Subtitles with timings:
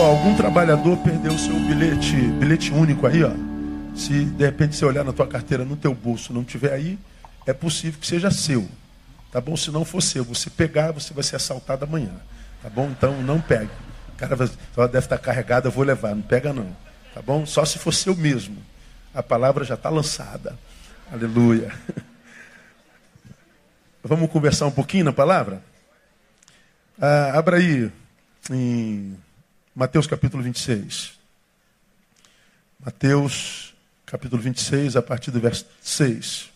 [0.00, 3.32] Ó, algum trabalhador perdeu o seu bilhete, bilhete único aí, ó.
[3.94, 6.98] Se de repente você olhar na tua carteira, no teu bolso, não tiver aí,
[7.46, 8.66] é possível que seja seu.
[9.30, 9.54] Tá bom?
[9.58, 12.14] Se não for seu, você pegar, você vai ser assaltado amanhã.
[12.62, 12.88] Tá bom?
[12.88, 13.70] Então não pegue.
[14.14, 14.48] O cara vai,
[14.88, 16.14] deve estar carregado, eu vou levar.
[16.14, 16.74] Não pega não.
[17.12, 17.44] Tá bom?
[17.44, 18.56] Só se for seu mesmo.
[19.12, 20.58] A palavra já está lançada.
[21.12, 21.74] Aleluia.
[24.02, 25.62] Vamos conversar um pouquinho na palavra?
[26.98, 27.92] Ah, abra aí
[28.50, 29.14] em
[29.74, 31.18] Mateus capítulo 26.
[32.78, 33.74] Mateus
[34.04, 36.50] capítulo 26, a partir do verso 6.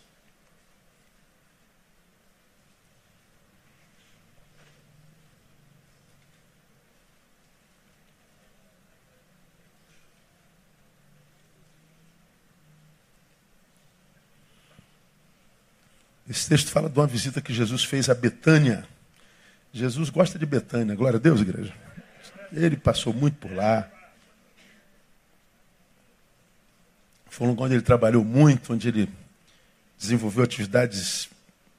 [16.27, 18.85] Esse texto fala de uma visita que Jesus fez a Betânia.
[19.71, 21.73] Jesus gosta de Betânia, glória a Deus, igreja.
[22.51, 23.89] Ele passou muito por lá.
[27.27, 29.09] Foi um lugar onde ele trabalhou muito, onde ele
[29.97, 31.29] desenvolveu atividades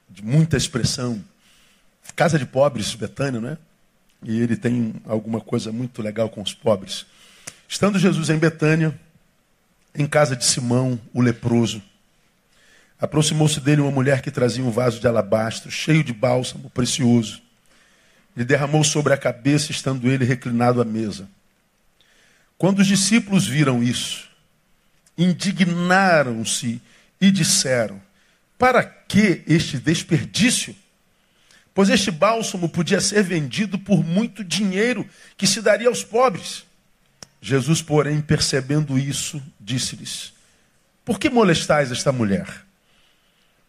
[0.09, 1.23] de muita expressão.
[2.15, 3.57] Casa de pobres, Betânia, não é?
[4.23, 7.05] E ele tem alguma coisa muito legal com os pobres.
[7.67, 8.97] Estando Jesus em Betânia,
[9.93, 11.81] em casa de Simão, o leproso,
[12.99, 17.41] Aproximou-se dele uma mulher que trazia um vaso de alabastro, cheio de bálsamo precioso.
[18.37, 21.27] Ele derramou sobre a cabeça, estando ele reclinado à mesa.
[22.57, 24.29] Quando os discípulos viram isso,
[25.17, 26.79] indignaram-se
[27.19, 27.99] e disseram:
[28.57, 30.75] Para que este desperdício?
[31.73, 36.63] Pois este bálsamo podia ser vendido por muito dinheiro que se daria aos pobres.
[37.41, 40.31] Jesus, porém, percebendo isso, disse-lhes:
[41.03, 42.67] Por que molestais esta mulher?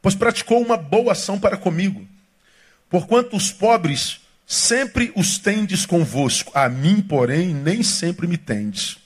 [0.00, 2.06] pois praticou uma boa ação para comigo.
[2.88, 8.96] Porquanto os pobres sempre os tendes convosco, a mim, porém, nem sempre me tendes.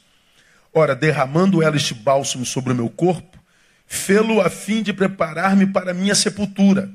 [0.73, 3.37] Ora, derramando ela este bálsamo sobre o meu corpo,
[3.85, 6.89] fê-lo a fim de preparar-me para a minha sepultura.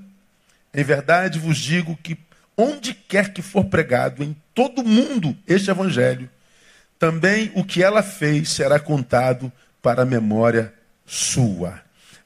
[0.73, 2.17] Em verdade vos digo que
[2.55, 6.29] onde quer que for pregado em todo o mundo este evangelho,
[6.97, 9.51] também o que ela fez será contado
[9.81, 10.73] para a memória
[11.05, 11.81] sua.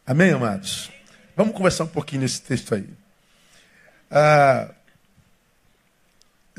[0.06, 0.92] Amém, amados?
[1.36, 2.88] Vamos conversar um pouquinho nesse texto aí.
[4.10, 4.70] Ah,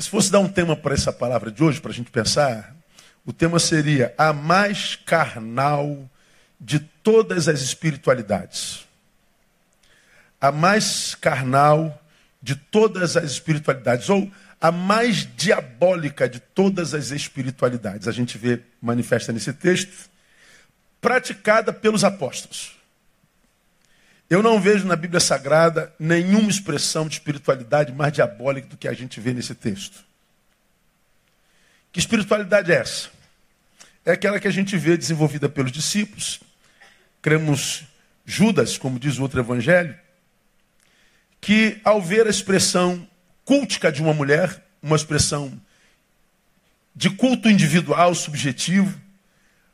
[0.03, 2.75] se fosse dar um tema para essa palavra de hoje, para a gente pensar,
[3.25, 6.09] o tema seria a mais carnal
[6.59, 8.85] de todas as espiritualidades.
[10.41, 12.03] A mais carnal
[12.41, 18.05] de todas as espiritualidades, ou a mais diabólica de todas as espiritualidades.
[18.05, 20.09] A gente vê, manifesta nesse texto,
[20.99, 22.77] praticada pelos apóstolos.
[24.29, 28.93] Eu não vejo na Bíblia Sagrada nenhuma expressão de espiritualidade mais diabólica do que a
[28.93, 30.03] gente vê nesse texto.
[31.91, 33.09] Que espiritualidade é essa?
[34.05, 36.41] É aquela que a gente vê desenvolvida pelos discípulos.
[37.21, 37.85] Cremos
[38.25, 39.95] Judas, como diz o outro evangelho,
[41.39, 43.07] que ao ver a expressão
[43.45, 45.53] cultica de uma mulher, uma expressão
[46.95, 48.99] de culto individual, subjetivo,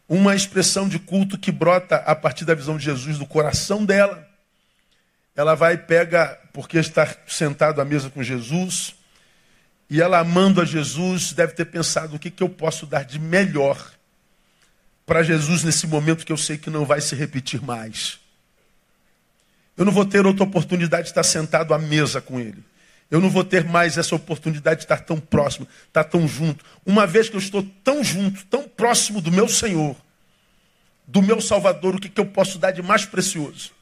[0.08, 4.28] uma expressão de culto que brota a partir da visão de Jesus do coração dela,
[5.39, 8.94] ela vai e pega, porque está sentado à mesa com Jesus,
[9.89, 13.17] e ela amando a Jesus, deve ter pensado o que, que eu posso dar de
[13.17, 13.89] melhor
[15.05, 18.19] para Jesus nesse momento que eu sei que não vai se repetir mais.
[19.77, 22.61] Eu não vou ter outra oportunidade de estar sentado à mesa com Ele.
[23.09, 26.66] Eu não vou ter mais essa oportunidade de estar tão próximo, estar tão junto.
[26.85, 29.95] Uma vez que eu estou tão junto, tão próximo do meu Senhor,
[31.07, 33.78] do meu Salvador, o que, que eu posso dar de mais precioso?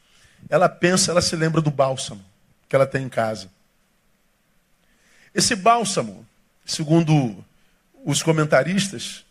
[0.49, 2.23] Ela pensa, ela se lembra do bálsamo
[2.67, 3.49] que ela tem em casa.
[5.33, 6.25] Esse bálsamo,
[6.65, 7.43] segundo
[8.03, 9.25] os comentaristas,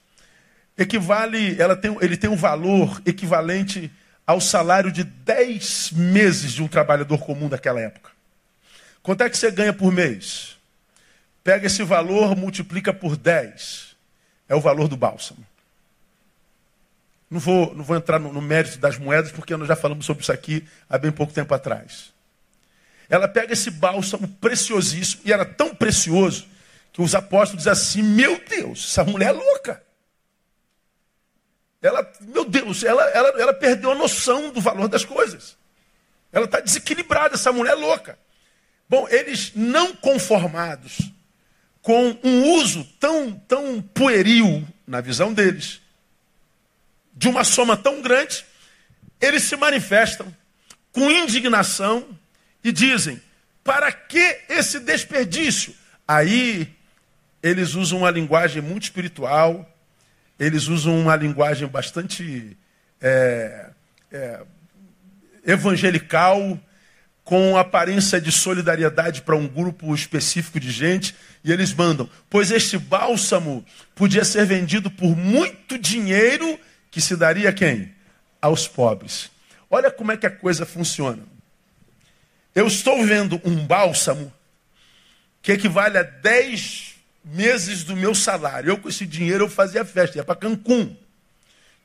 [0.77, 3.91] equivale, ela tem, ele tem um valor equivalente
[4.27, 8.11] ao salário de 10 meses de um trabalhador comum daquela época.
[9.03, 10.57] Quanto é que você ganha por mês?
[11.45, 13.95] Pega esse valor, multiplica por 10.
[14.49, 15.47] É o valor do bálsamo.
[17.31, 20.23] Não vou, não vou entrar no, no mérito das moedas, porque nós já falamos sobre
[20.23, 22.15] isso aqui há bem pouco tempo atrás.
[23.09, 26.47] Ela pega esse bálsamo preciosíssimo, e era tão precioso,
[26.93, 29.83] que os apóstolos dizem assim: Meu Deus, essa mulher é louca.
[31.83, 35.57] Ela, meu Deus, ela, ela, ela perdeu a noção do valor das coisas.
[36.33, 38.19] Ela está desequilibrada, essa mulher é louca.
[38.89, 40.99] Bom, eles não conformados
[41.83, 45.81] com um uso tão, tão pueril na visão deles,
[47.17, 48.45] de uma soma tão grande,
[49.21, 50.33] eles se manifestam
[50.93, 52.07] com indignação
[52.63, 53.21] e dizem:
[53.65, 55.75] para que esse desperdício?
[56.07, 56.73] Aí
[57.43, 59.73] eles usam uma linguagem muito espiritual
[60.39, 62.57] eles usam uma linguagem bastante
[63.01, 63.71] é,
[64.13, 64.41] é,
[65.47, 66.59] evangelical,
[67.25, 72.79] com aparência de solidariedade para um grupo específico de gente, e eles mandam: pois este
[72.79, 73.65] bálsamo
[73.95, 76.59] podia ser vendido por muito dinheiro
[76.97, 77.95] que se daria a quem?
[78.41, 79.31] Aos pobres.
[79.69, 81.23] Olha como é que a coisa funciona.
[82.55, 84.33] Eu estou vendo um bálsamo
[85.43, 88.71] que equivale a 10 meses do meu salário.
[88.71, 90.97] Eu, com esse dinheiro, eu fazia festa, ia para Cancún.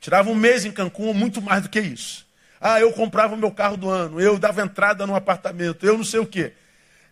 [0.00, 2.26] Tirava um mês em Cancún, muito mais do que isso.
[2.58, 6.04] Ah, eu comprava o meu carro do ano, eu dava entrada no apartamento, eu não
[6.04, 6.54] sei o quê.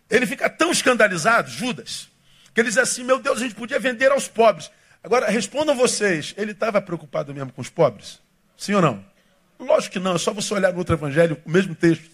[0.09, 2.09] Ele fica tão escandalizado, Judas,
[2.51, 4.71] que ele diz assim: Meu Deus, a gente podia vender aos pobres.
[5.03, 8.21] Agora, respondam vocês, ele estava preocupado mesmo com os pobres?
[8.55, 9.03] Sim ou não?
[9.59, 12.09] Lógico que não, é só você olhar no outro evangelho, o mesmo texto.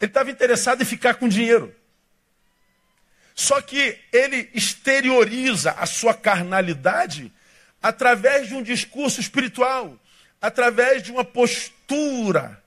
[0.00, 1.74] Ele estava interessado em ficar com dinheiro.
[3.34, 7.32] Só que ele exterioriza a sua carnalidade
[7.82, 9.98] através de um discurso espiritual,
[10.40, 12.62] através de uma postura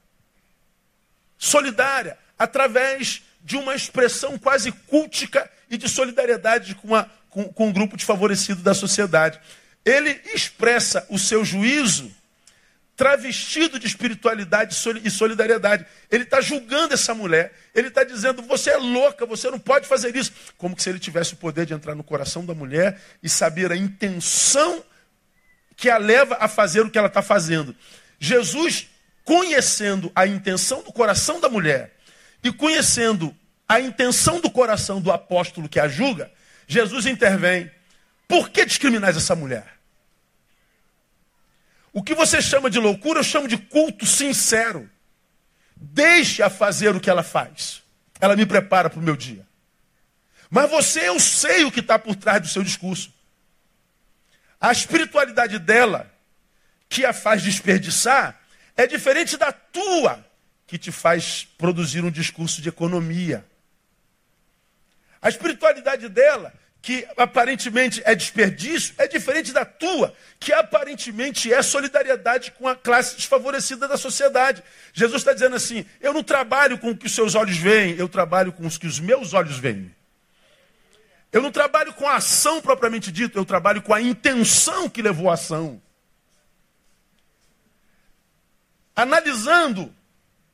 [1.37, 7.73] solidária, através de uma expressão quase cultica e de solidariedade com, a, com, com um
[7.73, 9.39] grupo desfavorecido da sociedade.
[9.83, 12.11] Ele expressa o seu juízo
[12.95, 15.83] travestido de espiritualidade e solidariedade.
[16.11, 17.51] Ele está julgando essa mulher.
[17.73, 20.31] Ele está dizendo: você é louca, você não pode fazer isso.
[20.57, 23.75] Como se ele tivesse o poder de entrar no coração da mulher e saber a
[23.75, 24.83] intenção
[25.75, 27.75] que a leva a fazer o que ela está fazendo.
[28.19, 28.87] Jesus,
[29.25, 31.95] conhecendo a intenção do coração da mulher
[32.43, 33.35] e conhecendo
[33.67, 36.31] a intenção do coração do apóstolo que a julga,
[36.67, 37.71] Jesus intervém.
[38.27, 39.73] Por que discriminais essa mulher?
[41.91, 44.89] O que você chama de loucura, eu chamo de culto sincero.
[45.75, 47.83] Deixe-a fazer o que ela faz.
[48.19, 49.45] Ela me prepara para o meu dia.
[50.49, 53.13] Mas você, eu sei o que está por trás do seu discurso.
[54.59, 56.11] A espiritualidade dela,
[56.87, 58.39] que a faz desperdiçar,
[58.75, 60.25] é diferente da tua,
[60.65, 63.45] que te faz produzir um discurso de economia.
[65.23, 66.53] A espiritualidade dela
[66.83, 73.15] que aparentemente é desperdício, é diferente da tua, que aparentemente é solidariedade com a classe
[73.15, 74.61] desfavorecida da sociedade.
[74.91, 78.09] Jesus está dizendo assim: eu não trabalho com o que os seus olhos veem, eu
[78.09, 79.95] trabalho com os que os meus olhos veem.
[81.31, 85.29] Eu não trabalho com a ação propriamente dita, eu trabalho com a intenção que levou
[85.31, 85.81] à ação.
[88.93, 89.95] Analisando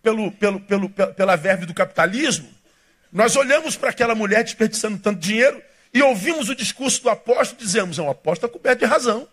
[0.04, 2.59] pelo, pelo, pelo, pela verve do capitalismo,
[3.12, 5.62] nós olhamos para aquela mulher desperdiçando tanto dinheiro
[5.94, 9.28] e ouvimos o discurso do apóstolo, dizemos, é um apóstolo coberto de razão.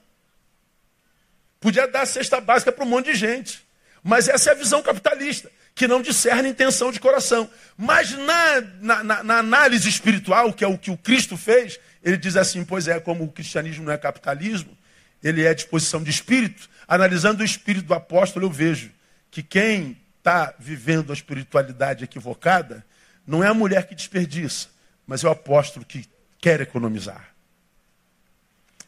[1.60, 3.66] Podia dar a cesta básica para um monte de gente.
[4.02, 7.50] Mas essa é a visão capitalista, que não discerne intenção de coração.
[7.76, 12.16] Mas na, na, na, na análise espiritual, que é o que o Cristo fez, ele
[12.16, 14.76] diz assim: pois é, como o cristianismo não é capitalismo,
[15.24, 16.68] ele é disposição de espírito.
[16.86, 18.92] Analisando o espírito do apóstolo, eu vejo
[19.28, 22.86] que quem está vivendo a espiritualidade equivocada
[23.26, 24.68] não é a mulher que desperdiça,
[25.06, 26.06] mas é o apóstolo que
[26.38, 27.34] quer economizar.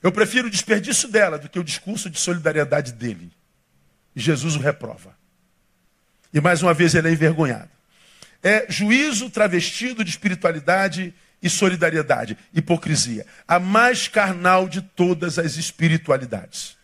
[0.02, 3.32] Eu prefiro o desperdício dela do que o discurso de solidariedade dele.
[4.14, 5.16] E Jesus o reprova.
[6.32, 7.70] E mais uma vez ele é envergonhado.
[8.42, 11.12] É juízo travestido de espiritualidade
[11.42, 13.26] e solidariedade, hipocrisia.
[13.46, 16.76] A mais carnal de todas as espiritualidades.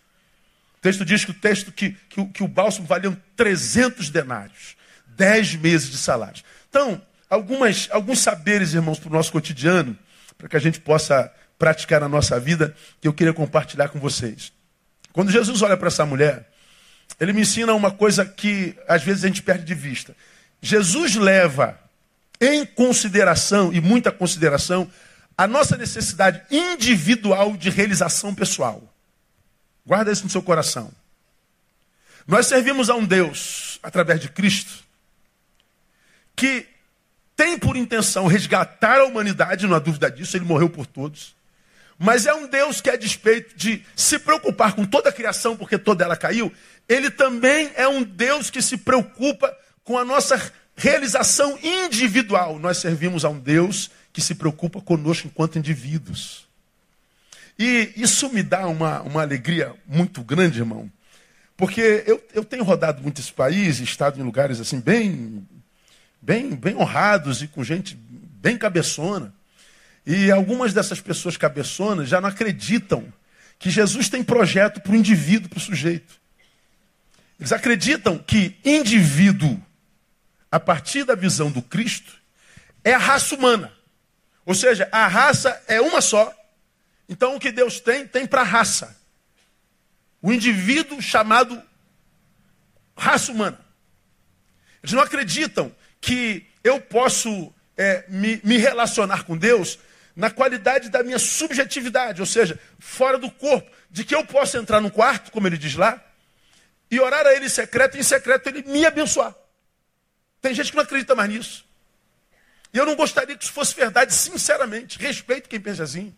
[0.78, 5.56] O texto diz que o texto que, que, que o bálsamo valia 300 denários, 10
[5.56, 6.44] meses de salários.
[6.68, 7.00] Então,
[7.34, 9.98] algumas, alguns saberes, irmãos, para o nosso cotidiano,
[10.38, 14.52] para que a gente possa praticar na nossa vida, que eu queria compartilhar com vocês.
[15.12, 16.48] Quando Jesus olha para essa mulher,
[17.20, 20.16] ele me ensina uma coisa que às vezes a gente perde de vista.
[20.60, 21.78] Jesus leva
[22.40, 24.90] em consideração, e muita consideração,
[25.36, 28.82] a nossa necessidade individual de realização pessoal.
[29.86, 30.90] Guarda isso no seu coração.
[32.26, 34.82] Nós servimos a um Deus, através de Cristo,
[36.34, 36.73] que
[37.36, 41.34] tem por intenção resgatar a humanidade, não há dúvida disso, ele morreu por todos.
[41.98, 45.78] Mas é um Deus que, a despeito de se preocupar com toda a criação, porque
[45.78, 46.52] toda ela caiu,
[46.88, 52.58] ele também é um Deus que se preocupa com a nossa realização individual.
[52.58, 56.46] Nós servimos a um Deus que se preocupa conosco enquanto indivíduos.
[57.58, 60.90] E isso me dá uma, uma alegria muito grande, irmão,
[61.56, 65.46] porque eu, eu tenho rodado muitos países, estado em lugares assim bem
[66.24, 69.32] bem, bem honrados e com gente bem cabeçona.
[70.06, 73.12] E algumas dessas pessoas cabeçonas já não acreditam
[73.58, 76.14] que Jesus tem projeto para o indivíduo, para o sujeito.
[77.38, 79.60] Eles acreditam que indivíduo,
[80.50, 82.14] a partir da visão do Cristo,
[82.82, 83.72] é a raça humana.
[84.46, 86.34] Ou seja, a raça é uma só.
[87.08, 88.96] Então o que Deus tem, tem para a raça.
[90.22, 91.62] o indivíduo chamado
[92.96, 93.60] raça humana.
[94.82, 95.70] Eles não acreditam
[96.04, 99.78] que eu posso é, me, me relacionar com Deus
[100.14, 104.80] na qualidade da minha subjetividade, ou seja, fora do corpo, de que eu posso entrar
[104.82, 105.98] num quarto, como ele diz lá,
[106.90, 109.34] e orar a ele em secreto, e em secreto ele me abençoar.
[110.42, 111.64] Tem gente que não acredita mais nisso.
[112.72, 114.98] E eu não gostaria que isso fosse verdade, sinceramente.
[114.98, 116.14] Respeito quem pensa assim.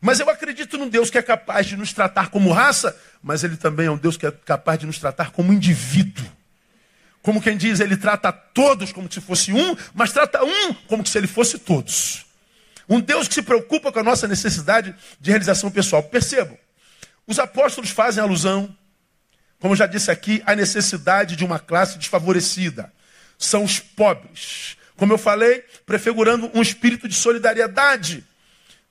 [0.00, 3.56] Mas eu acredito num Deus que é capaz de nos tratar como raça, mas ele
[3.56, 6.26] também é um Deus que é capaz de nos tratar como indivíduo.
[7.22, 11.16] Como quem diz, ele trata todos como se fosse um, mas trata um como se
[11.16, 12.26] ele fosse todos.
[12.88, 16.02] Um Deus que se preocupa com a nossa necessidade de realização pessoal.
[16.02, 16.58] Percebam,
[17.26, 18.76] os apóstolos fazem alusão,
[19.60, 22.92] como já disse aqui, à necessidade de uma classe desfavorecida.
[23.38, 24.76] São os pobres.
[24.96, 28.24] Como eu falei, prefigurando um espírito de solidariedade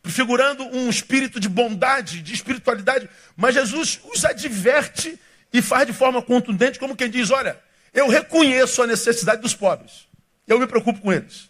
[0.01, 3.09] prefigurando um espírito de bondade, de espiritualidade.
[3.35, 5.19] Mas Jesus os adverte
[5.53, 7.59] e faz de forma contundente, como quem diz: Olha,
[7.93, 10.07] eu reconheço a necessidade dos pobres,
[10.48, 11.50] eu me preocupo com eles.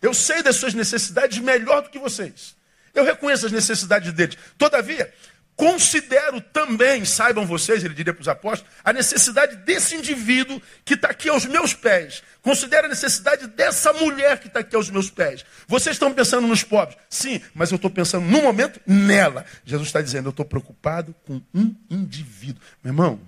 [0.00, 2.56] Eu sei das suas necessidades melhor do que vocês.
[2.94, 4.36] Eu reconheço as necessidades deles.
[4.56, 5.12] Todavia,
[5.60, 11.08] Considero também, saibam vocês, ele diria para os apóstolos, a necessidade desse indivíduo que está
[11.08, 12.22] aqui aos meus pés.
[12.40, 15.44] Considero a necessidade dessa mulher que está aqui aos meus pés.
[15.68, 16.96] Vocês estão pensando nos pobres?
[17.10, 19.44] Sim, mas eu estou pensando no momento nela.
[19.62, 22.62] Jesus está dizendo, eu estou preocupado com um indivíduo.
[22.82, 23.20] Meu irmão,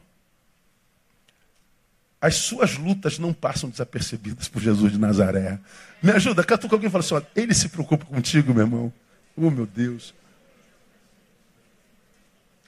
[2.23, 5.59] as suas lutas não passam desapercebidas por Jesus de Nazaré.
[6.01, 8.93] Me ajuda, catuca alguém e fala assim, ó, ele se preocupa contigo, meu irmão.
[9.37, 10.15] Oh, meu Deus.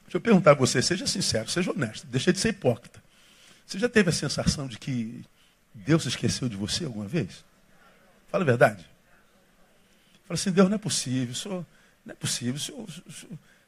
[0.02, 3.00] Deixa eu perguntar a você, seja sincero, seja honesto, deixe de ser hipócrita.
[3.64, 5.24] Você já teve a sensação de que
[5.72, 7.44] Deus esqueceu de você alguma vez?
[8.26, 8.84] Fala a verdade.
[10.26, 11.64] Fala assim, Deus, não é possível, senhor,
[12.04, 12.88] não é possível, o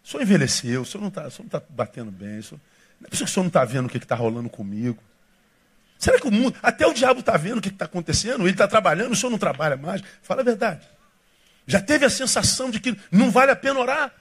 [0.02, 2.58] senhor, envelheceu, o senhor não está tá batendo bem, não
[3.04, 5.00] é possível que o senhor não está vendo o que está rolando comigo.
[5.98, 8.68] Será que o mundo, até o diabo está vendo o que está acontecendo, ele está
[8.68, 10.02] trabalhando, o senhor não trabalha mais?
[10.22, 10.86] Fala a verdade.
[11.66, 14.12] Já teve a sensação de que não vale a pena orar?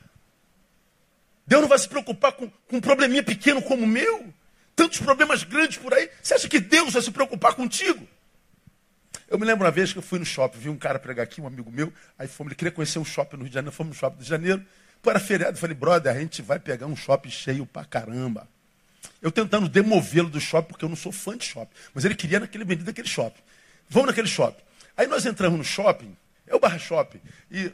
[1.46, 4.34] Deus não vai se preocupar com, com um probleminha pequeno como o meu?
[4.76, 6.10] Tantos problemas grandes por aí.
[6.22, 8.08] Você acha que Deus vai se preocupar contigo?
[9.28, 11.42] Eu me lembro uma vez que eu fui no shopping, vi um cara pregar aqui,
[11.42, 13.96] um amigo meu, aí fomos, ele queria conhecer um shopping no Rio de Janeiro, fomos
[13.96, 14.66] no shopping de Janeiro.
[15.02, 18.48] Pô, era feriado, falei, brother, a gente vai pegar um shopping cheio pra caramba.
[19.22, 21.74] Eu tentando demovê-lo do shopping, porque eu não sou fã de shopping.
[21.94, 23.42] Mas ele queria naquele vendido daquele shopping.
[23.90, 24.64] Vamos naquele shopping.
[24.98, 26.16] Aí nós entramos no shopping,
[26.48, 27.20] é o Barra Shopping,
[27.52, 27.72] e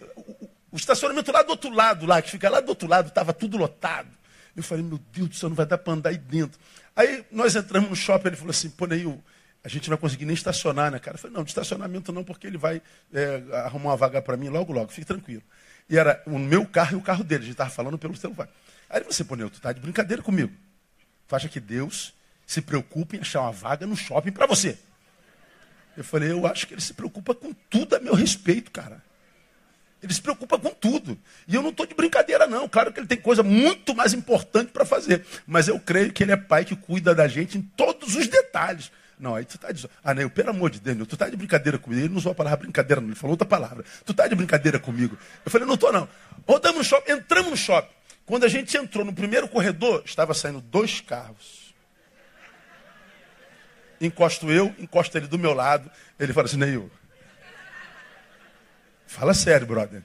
[0.71, 3.57] o estacionamento lá do outro lado, lá, que fica lá do outro lado, estava tudo
[3.57, 4.09] lotado.
[4.55, 6.59] Eu falei, meu Deus do céu, não vai dar para andar aí dentro.
[6.95, 9.21] Aí nós entramos no shopping, ele falou assim, pô, Neil,
[9.63, 11.15] a gente não vai conseguir nem estacionar, né, cara?
[11.15, 12.81] Eu falei, não, de estacionamento não, porque ele vai
[13.13, 15.43] é, arrumar uma vaga para mim logo, logo, fique tranquilo.
[15.89, 18.49] E era o meu carro e o carro dele, a gente estava falando pelo celular.
[18.89, 20.51] Aí falou assim, pô, Neil, tu tá de brincadeira comigo.
[21.35, 22.13] Acha que Deus
[22.45, 24.77] se preocupa em achar uma vaga no shopping para você?
[25.95, 29.03] Eu falei, eu acho que ele se preocupa com tudo a meu respeito, cara.
[30.01, 31.17] Ele se preocupa com tudo.
[31.47, 32.67] E eu não estou de brincadeira, não.
[32.67, 35.23] Claro que ele tem coisa muito mais importante para fazer.
[35.45, 38.91] Mas eu creio que ele é pai que cuida da gente em todos os detalhes.
[39.19, 41.77] Não, aí tu está dizendo, ah, Neil, pelo amor de Deus, tu está de brincadeira
[41.77, 42.01] comigo.
[42.01, 43.09] Ele não usou a palavra brincadeira, não.
[43.09, 43.85] Ele falou outra palavra.
[44.03, 45.15] Tu está de brincadeira comigo.
[45.45, 46.09] Eu falei, não estou, não.
[46.47, 47.93] Rodamos no shopping, entramos no shopping.
[48.25, 51.73] Quando a gente entrou no primeiro corredor, estava saindo dois carros.
[53.99, 55.91] Encosto eu, encosto ele do meu lado.
[56.19, 56.91] Ele fala assim, Neil,
[59.11, 60.01] Fala sério, brother.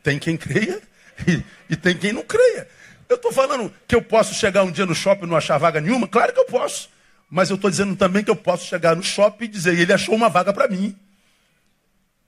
[0.00, 0.80] Tem quem creia
[1.26, 2.68] e, e tem quem não creia.
[3.08, 5.80] Eu estou falando que eu posso chegar um dia no shopping e não achar vaga
[5.80, 6.06] nenhuma?
[6.06, 6.88] Claro que eu posso.
[7.28, 10.14] Mas eu estou dizendo também que eu posso chegar no shopping e dizer, ele achou
[10.14, 10.96] uma vaga para mim.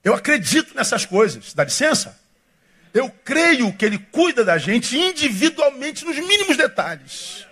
[0.03, 1.53] Eu acredito nessas coisas.
[1.53, 2.19] Dá licença?
[2.95, 7.45] Eu creio que ele cuida da gente individualmente nos mínimos detalhes.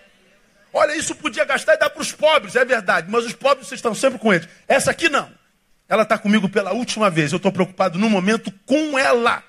[0.71, 3.79] Olha, isso podia gastar e dar para os pobres, é verdade, mas os pobres vocês
[3.79, 4.47] estão sempre com eles.
[4.69, 5.29] Essa aqui não.
[5.89, 7.33] Ela está comigo pela última vez.
[7.33, 9.43] Eu estou preocupado no momento com ela.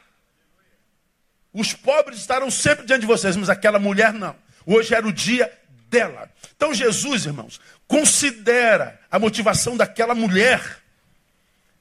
[1.53, 4.35] Os pobres estarão sempre diante de vocês, mas aquela mulher não.
[4.67, 5.49] Hoje era o dia
[5.89, 6.29] dela.
[6.57, 10.61] Então Jesus, irmãos, considera a motivação daquela mulher.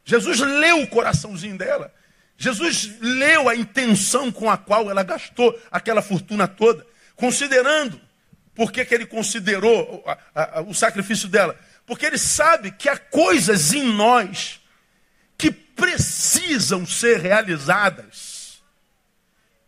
[0.05, 1.91] Jesus leu o coraçãozinho dela.
[2.37, 6.85] Jesus leu a intenção com a qual ela gastou aquela fortuna toda,
[7.15, 7.99] considerando.
[8.55, 11.57] Por que, que ele considerou a, a, a, o sacrifício dela?
[11.85, 14.61] Porque ele sabe que há coisas em nós
[15.37, 18.61] que precisam ser realizadas.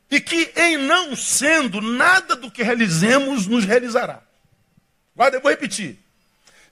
[0.09, 4.21] E que, em não sendo, nada do que realizemos nos realizará.
[5.15, 6.04] Guarda, eu vou repetir.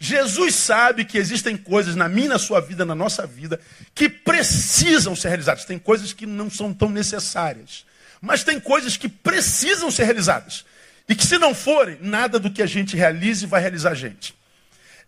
[0.03, 3.57] Jesus sabe que existem coisas na minha, na sua vida, na nossa vida,
[3.95, 5.63] que precisam ser realizadas.
[5.63, 7.85] Tem coisas que não são tão necessárias.
[8.19, 10.65] Mas tem coisas que precisam ser realizadas.
[11.07, 14.35] E que se não forem, nada do que a gente realize vai realizar a gente.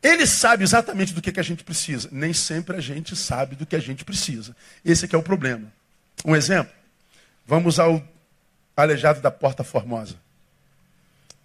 [0.02, 2.08] Ele sabe exatamente do que, que a gente precisa.
[2.10, 4.56] Nem sempre a gente sabe do que a gente precisa.
[4.86, 5.70] Esse é o problema.
[6.24, 6.72] Um exemplo.
[7.46, 8.02] Vamos ao
[8.78, 10.16] aleijado da Porta Formosa.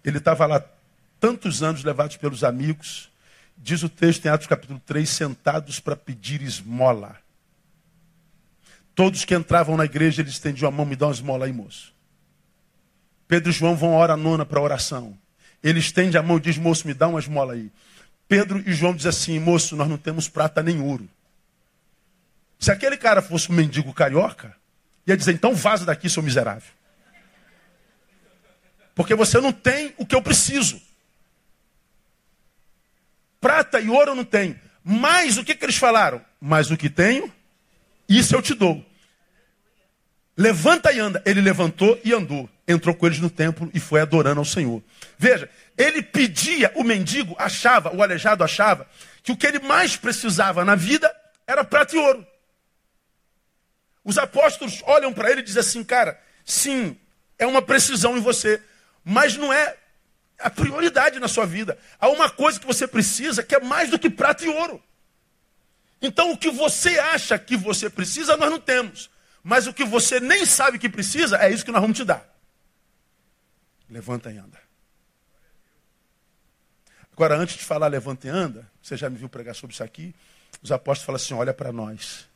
[0.05, 0.63] Ele estava lá
[1.19, 3.10] tantos anos levados pelos amigos.
[3.63, 7.15] Diz o texto em Atos capítulo 3, sentados para pedir esmola.
[8.95, 11.93] Todos que entravam na igreja, eles estendiam a mão, me dá uma esmola aí, moço.
[13.27, 15.15] Pedro e João vão à hora nona para a oração.
[15.63, 17.71] Ele estende a mão e diz, moço, me dá uma esmola aí.
[18.27, 21.07] Pedro e João dizem assim, moço, nós não temos prata nem ouro.
[22.57, 24.55] Se aquele cara fosse um mendigo carioca,
[25.05, 26.71] ia dizer, então vaza daqui, seu miserável.
[28.95, 30.81] Porque você não tem o que eu preciso.
[33.41, 34.57] Prata e ouro eu não tenho.
[34.83, 36.21] Mas o que, que eles falaram?
[36.39, 37.31] Mas o que tenho,
[38.07, 38.85] isso eu te dou.
[40.37, 41.21] Levanta e anda.
[41.25, 42.47] Ele levantou e andou.
[42.67, 44.81] Entrou com eles no templo e foi adorando ao Senhor.
[45.17, 48.87] Veja, ele pedia, o mendigo achava, o aleijado achava,
[49.23, 51.13] que o que ele mais precisava na vida
[51.45, 52.25] era prata e ouro.
[54.03, 56.97] Os apóstolos olham para ele e dizem assim, cara, sim,
[57.37, 58.61] é uma precisão em você,
[59.03, 59.75] mas não é
[60.43, 61.77] a prioridade na sua vida.
[61.99, 64.81] Há uma coisa que você precisa que é mais do que prata e ouro.
[66.01, 69.09] Então o que você acha que você precisa, nós não temos.
[69.43, 72.27] Mas o que você nem sabe que precisa, é isso que nós vamos te dar.
[73.89, 74.59] Levanta e anda.
[77.13, 80.15] Agora, antes de falar levanta e anda, você já me viu pregar sobre isso aqui,
[80.61, 82.27] os apóstolos falam assim: olha para nós.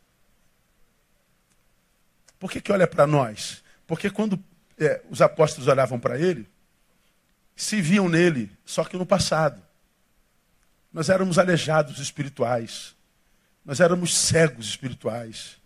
[2.37, 3.63] Por que, que olha para nós?
[3.87, 4.37] Porque quando
[4.77, 6.47] é, os apóstolos olhavam para ele,
[7.55, 9.61] se viam nele, só que no passado.
[10.91, 12.95] Nós éramos aleijados espirituais.
[13.63, 15.57] Nós éramos cegos espirituais.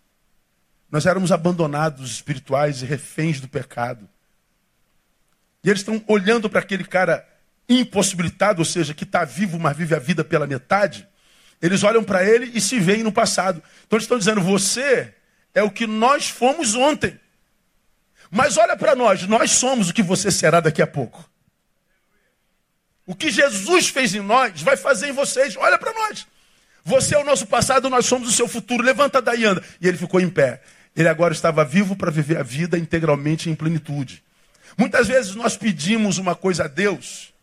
[0.92, 4.08] Nós éramos abandonados espirituais e reféns do pecado.
[5.64, 7.28] E eles estão olhando para aquele cara
[7.68, 11.08] impossibilitado, ou seja, que está vivo, mas vive a vida pela metade.
[11.62, 13.62] Eles olham para ele e se veem no passado.
[13.86, 15.14] Então eles estão dizendo: você
[15.54, 17.20] é o que nós fomos ontem.
[18.32, 21.30] Mas olha para nós, nós somos o que você será daqui a pouco.
[23.10, 25.58] O que Jesus fez em nós, vai fazer em vocês.
[25.58, 26.28] Olha para nós.
[26.86, 28.84] Você é o nosso passado, nós somos o seu futuro.
[28.84, 29.64] Levanta daí, anda.
[29.82, 30.62] E ele ficou em pé.
[30.96, 34.24] Ele agora estava vivo para viver a vida integralmente em plenitude.
[34.78, 37.34] Muitas vezes nós pedimos uma coisa a Deus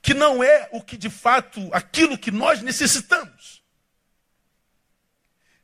[0.00, 3.60] que não é o que de fato, aquilo que nós necessitamos.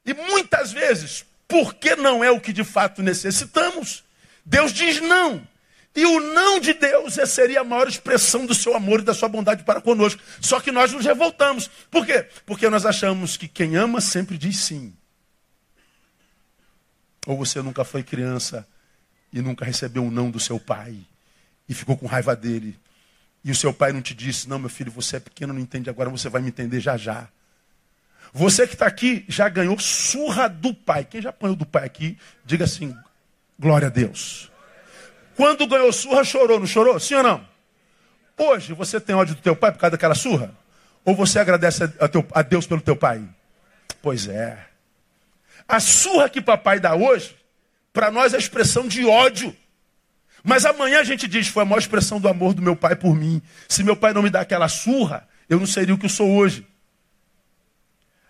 [0.04, 4.02] E muitas vezes, porque não é o que de fato necessitamos,
[4.44, 5.46] Deus diz não.
[5.94, 9.28] E o não de Deus seria a maior expressão do seu amor e da sua
[9.28, 10.22] bondade para conosco.
[10.40, 11.68] Só que nós nos revoltamos.
[11.90, 12.26] Por quê?
[12.46, 14.94] Porque nós achamos que quem ama sempre diz sim.
[17.26, 18.66] Ou você nunca foi criança
[19.32, 20.96] e nunca recebeu um não do seu pai
[21.68, 22.78] e ficou com raiva dele.
[23.44, 25.90] E o seu pai não te disse: Não, meu filho, você é pequeno, não entende
[25.90, 27.28] agora, você vai me entender já já.
[28.32, 31.04] Você que está aqui já ganhou surra do pai.
[31.04, 32.96] Quem já apanhou do pai aqui, diga assim:
[33.58, 34.51] Glória a Deus.
[35.36, 36.98] Quando ganhou surra, chorou, não chorou?
[37.00, 37.48] Sim ou não?
[38.36, 40.54] Hoje você tem ódio do teu pai por causa daquela surra?
[41.04, 43.22] Ou você agradece a, teu, a Deus pelo teu pai?
[44.00, 44.66] Pois é.
[45.66, 47.36] A surra que papai dá hoje,
[47.92, 49.56] para nós é expressão de ódio.
[50.42, 53.14] Mas amanhã a gente diz, foi a maior expressão do amor do meu pai por
[53.14, 53.40] mim.
[53.68, 56.30] Se meu pai não me dá aquela surra, eu não seria o que eu sou
[56.30, 56.66] hoje.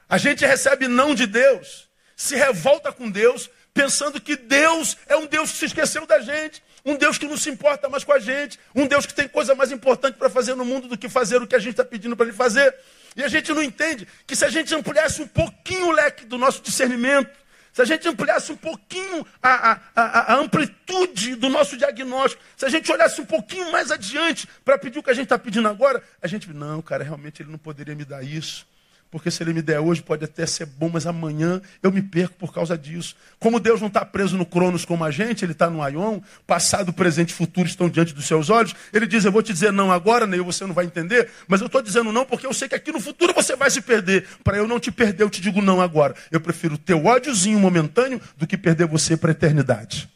[0.08, 5.26] A gente recebe não de Deus, se revolta com Deus, pensando que Deus é um
[5.26, 8.18] Deus que se esqueceu da gente, um Deus que não se importa mais com a
[8.18, 11.40] gente, um Deus que tem coisa mais importante para fazer no mundo do que fazer
[11.40, 12.74] o que a gente está pedindo para ele fazer.
[13.16, 16.38] E a gente não entende que se a gente ampliasse um pouquinho o leque do
[16.38, 17.30] nosso discernimento,
[17.72, 22.66] se a gente ampliasse um pouquinho a, a, a, a amplitude do nosso diagnóstico, se
[22.66, 25.68] a gente olhasse um pouquinho mais adiante para pedir o que a gente está pedindo
[25.68, 28.66] agora, a gente, não, cara, realmente ele não poderia me dar isso.
[29.12, 32.34] Porque se ele me der hoje, pode até ser bom, mas amanhã eu me perco
[32.36, 33.14] por causa disso.
[33.38, 36.94] Como Deus não está preso no Cronos como a gente, ele está no Aion, passado,
[36.94, 38.74] presente e futuro estão diante dos seus olhos.
[38.90, 41.66] Ele diz: Eu vou te dizer não agora, nem você não vai entender, mas eu
[41.66, 44.26] estou dizendo não porque eu sei que aqui no futuro você vai se perder.
[44.42, 46.14] Para eu não te perder, eu te digo não agora.
[46.30, 50.08] Eu prefiro teu ódiozinho momentâneo do que perder você para a eternidade.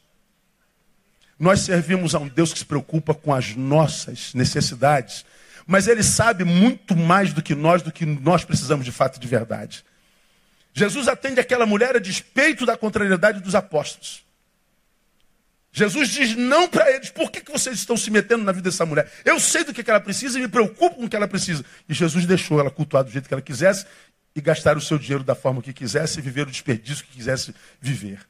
[1.39, 5.23] Nós servimos a um Deus que se preocupa com as nossas necessidades
[5.67, 9.27] mas ele sabe muito mais do que nós, do que nós precisamos de fato de
[9.27, 9.85] verdade.
[10.73, 14.25] Jesus atende aquela mulher a despeito da contrariedade dos apóstolos.
[15.73, 17.11] Jesus diz não para eles.
[17.11, 19.11] Por que, que vocês estão se metendo na vida dessa mulher?
[19.25, 21.65] Eu sei do que, que ela precisa e me preocupo com o que ela precisa.
[21.89, 23.85] E Jesus deixou ela cultuar do jeito que ela quisesse
[24.35, 27.55] e gastar o seu dinheiro da forma que quisesse e viver o desperdício que quisesse
[27.81, 28.21] viver.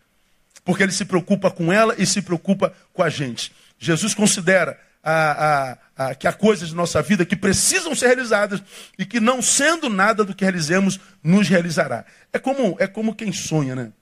[0.64, 3.52] Porque ele se preocupa com ela e se preocupa com a gente.
[3.78, 8.60] Jesus considera a, a, a, que há coisas na nossa vida que precisam ser realizadas
[8.98, 12.04] e que não sendo nada do que realizemos, nos realizará.
[12.32, 13.92] É como, é como quem sonha, né?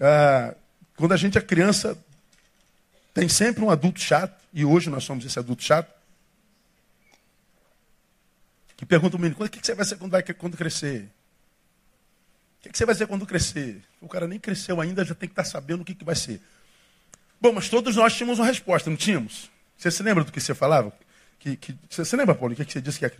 [0.00, 0.54] Ah,
[0.96, 1.98] quando a gente é criança,
[3.12, 5.92] tem sempre um adulto chato, e hoje nós somos esse adulto chato,
[8.76, 11.10] que pergunta ao menino, o que você vai ser quando, vai, quando crescer?
[12.64, 13.82] O que você vai ser quando crescer?
[14.00, 16.40] O cara nem cresceu ainda, já tem que estar sabendo o que vai ser.
[17.40, 19.50] Bom, mas todos nós tínhamos uma resposta, não tínhamos?
[19.80, 20.92] Você se lembra do que você falava?
[21.38, 23.12] Que, que, você se lembra, Paulo, o que, que você disse que ia,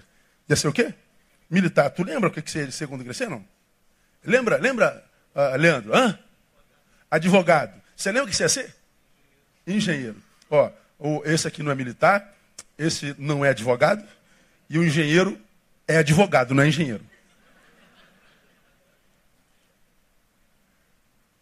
[0.47, 0.93] ia ser o quê?
[1.49, 1.89] Militar.
[1.89, 3.43] Tu lembra o que, que você ia ser quando crescer, não?
[4.23, 5.03] Lembra, lembra,
[5.35, 5.97] uh, Leandro?
[5.97, 6.19] Hã?
[7.11, 7.81] Advogado.
[7.97, 8.77] Você lembra o que você ia ser?
[9.67, 10.17] Engenheiro.
[10.51, 10.71] Ó,
[11.25, 12.31] esse aqui não é militar,
[12.77, 14.07] esse não é advogado,
[14.69, 15.41] e o engenheiro
[15.89, 17.03] é advogado, não é engenheiro.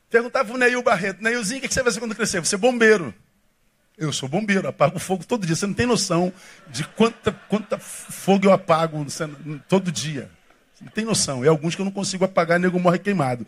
[0.09, 2.39] Perguntava o Neil Barreto, Neilzinho, o que você vai ser quando crescer?
[2.39, 3.13] Você é bombeiro.
[3.99, 5.57] Eu sou bombeiro, apago fogo todo dia.
[5.57, 6.33] Você não tem noção
[6.69, 9.05] de quanta, quanta fogo eu apago
[9.69, 10.31] todo dia.
[10.73, 11.45] Você não tem noção.
[11.45, 13.45] E alguns que eu não consigo apagar, nego morre queimado.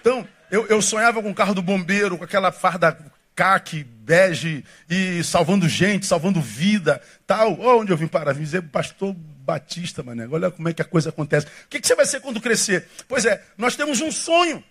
[0.00, 2.98] Então, eu, eu sonhava com o carro do bombeiro, com aquela farda
[3.36, 7.56] caque, bege, e salvando gente, salvando vida, tal.
[7.60, 8.32] Oh, onde eu vim parar?
[8.32, 10.26] Vim dizer, pastor Batista, mané.
[10.28, 11.46] Olha como é que a coisa acontece.
[11.46, 12.88] O que, que você vai ser quando crescer?
[13.06, 14.62] Pois é, nós temos um sonho.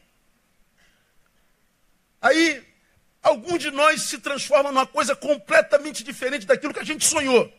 [2.21, 2.63] Aí,
[3.23, 7.51] algum de nós se transforma numa coisa completamente diferente daquilo que a gente sonhou.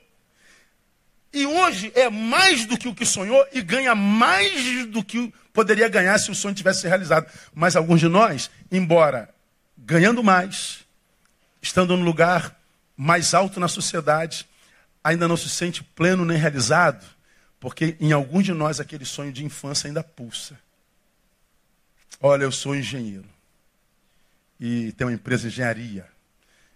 [1.32, 5.88] E hoje é mais do que o que sonhou e ganha mais do que poderia
[5.88, 7.26] ganhar se o sonho tivesse realizado.
[7.52, 9.34] Mas alguns de nós, embora
[9.76, 10.84] ganhando mais,
[11.60, 12.56] estando no lugar
[12.96, 14.46] mais alto na sociedade,
[15.02, 17.04] ainda não se sente pleno nem realizado,
[17.58, 20.56] porque em alguns de nós aquele sonho de infância ainda pulsa.
[22.20, 23.33] Olha, eu sou engenheiro
[24.60, 26.06] e tenho uma empresa de engenharia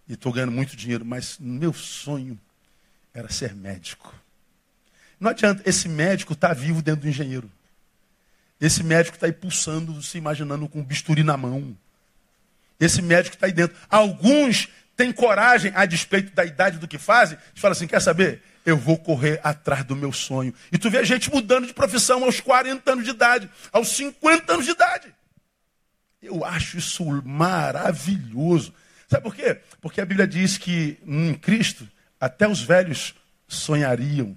[0.08, 2.38] e estou ganhando muito dinheiro, mas meu sonho
[3.12, 4.14] era ser médico.
[5.20, 7.50] Não adianta, esse médico está vivo dentro do engenheiro.
[8.60, 11.76] Esse médico está aí pulsando, se imaginando com um bisturi na mão.
[12.80, 13.76] Esse médico está aí dentro.
[13.88, 18.42] Alguns têm coragem, a despeito da idade do que fazem, de falar assim: quer saber?
[18.64, 20.52] Eu vou correr atrás do meu sonho.
[20.70, 24.66] E tu vê gente mudando de profissão aos 40 anos de idade, aos 50 anos
[24.66, 25.14] de idade.
[26.20, 28.72] Eu acho isso maravilhoso.
[29.08, 29.60] Sabe por quê?
[29.80, 31.88] Porque a Bíblia diz que em Cristo
[32.20, 33.14] até os velhos
[33.46, 34.36] sonhariam.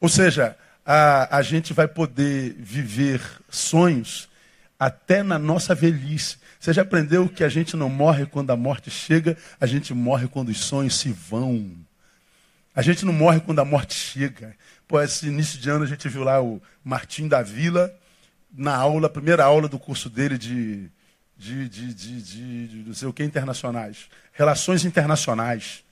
[0.00, 4.28] Ou seja, a, a gente vai poder viver sonhos
[4.78, 6.36] até na nossa velhice.
[6.60, 10.28] Você já aprendeu que a gente não morre quando a morte chega, a gente morre
[10.28, 11.72] quando os sonhos se vão.
[12.74, 14.54] A gente não morre quando a morte chega.
[14.86, 17.94] Pô, esse início de ano a gente viu lá o Martim da Vila,
[18.52, 20.90] na aula, primeira aula do curso dele de
[21.36, 24.08] de, de, de, de, não sei o que internacionais.
[24.32, 25.84] Relações internacionais.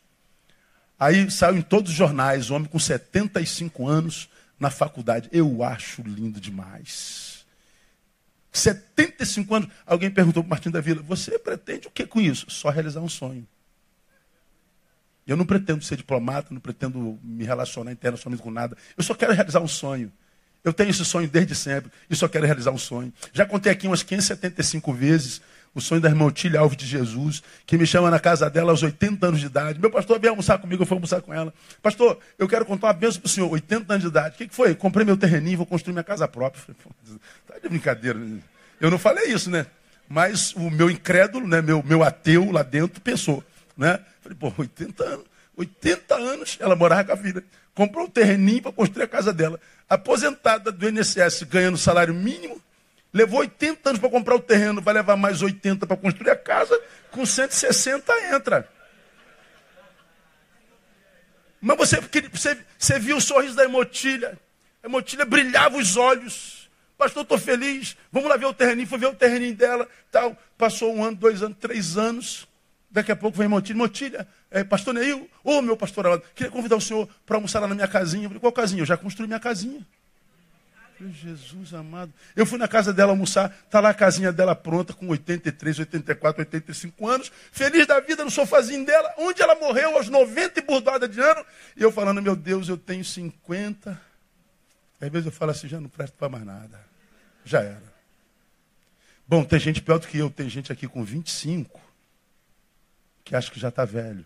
[0.98, 4.28] Aí saiu em todos os jornais, homem com 75 anos
[4.58, 5.28] na faculdade.
[5.32, 7.44] Eu acho lindo demais.
[8.52, 9.68] 75 anos.
[9.86, 12.50] Alguém perguntou para Martim da Vila: Você pretende o que com isso?
[12.50, 13.46] Só realizar um sonho.
[15.26, 18.76] Eu não pretendo ser diplomata, não pretendo me relacionar internacionalmente com nada.
[18.96, 20.12] Eu só quero realizar um sonho.
[20.64, 23.12] Eu tenho esse sonho desde sempre e só quero realizar um sonho.
[23.32, 25.40] Já contei aqui umas 575 vezes
[25.74, 28.82] o sonho da irmã Otília Alves de Jesus, que me chama na casa dela aos
[28.82, 29.80] 80 anos de idade.
[29.80, 31.52] Meu pastor veio almoçar comigo, eu fui almoçar com ela.
[31.82, 34.34] Pastor, eu quero contar uma bênção para o senhor, 80 anos de idade.
[34.34, 34.74] O que, que foi?
[34.74, 36.62] Comprei meu terreninho, vou construir minha casa própria.
[36.62, 38.20] Falei, tá de brincadeira.
[38.80, 39.66] Eu não falei isso, né?
[40.08, 43.42] Mas o meu incrédulo, né, meu, meu ateu lá dentro, pensou.
[43.76, 43.98] Né?
[44.20, 45.31] Falei, pô, 80 anos.
[45.62, 47.42] 80 anos, ela morava com a filha.
[47.74, 49.58] Comprou um terreninho para construir a casa dela.
[49.88, 52.60] Aposentada do INSS, ganhando salário mínimo,
[53.12, 56.78] levou 80 anos para comprar o terreno, vai levar mais 80 para construir a casa,
[57.10, 58.68] com 160 entra.
[61.60, 64.36] Mas você, você, você viu o sorriso da emotilha.
[64.82, 66.68] A emotilha brilhava os olhos.
[66.98, 67.96] Pastor, estou feliz.
[68.10, 68.88] Vamos lá ver o terreninho.
[68.88, 69.88] Fui ver o terreninho dela.
[70.10, 70.36] Tal.
[70.58, 72.48] Passou um ano, dois anos, três anos.
[72.90, 73.76] Daqui a pouco vem Motilha.
[73.76, 77.60] Motilha, é, pastor Neil, ô oh, meu pastor amado, queria convidar o senhor para almoçar
[77.60, 78.24] lá na minha casinha.
[78.24, 78.82] Eu falei, qual casinha?
[78.82, 79.86] Eu já construí minha casinha.
[81.10, 82.12] Jesus amado.
[82.36, 86.42] Eu fui na casa dela almoçar, está lá a casinha dela pronta, com 83, 84,
[86.42, 91.20] 85 anos, feliz da vida no sofazinho dela, onde ela morreu aos 90 e de
[91.20, 91.44] ano.
[91.76, 94.00] E eu falando, meu Deus, eu tenho 50.
[95.00, 96.78] Às vezes eu falo assim, já não presto para mais nada.
[97.44, 97.92] Já era.
[99.26, 101.80] Bom, tem gente pior do que eu, tem gente aqui com 25
[103.24, 104.24] que acha que já está velho.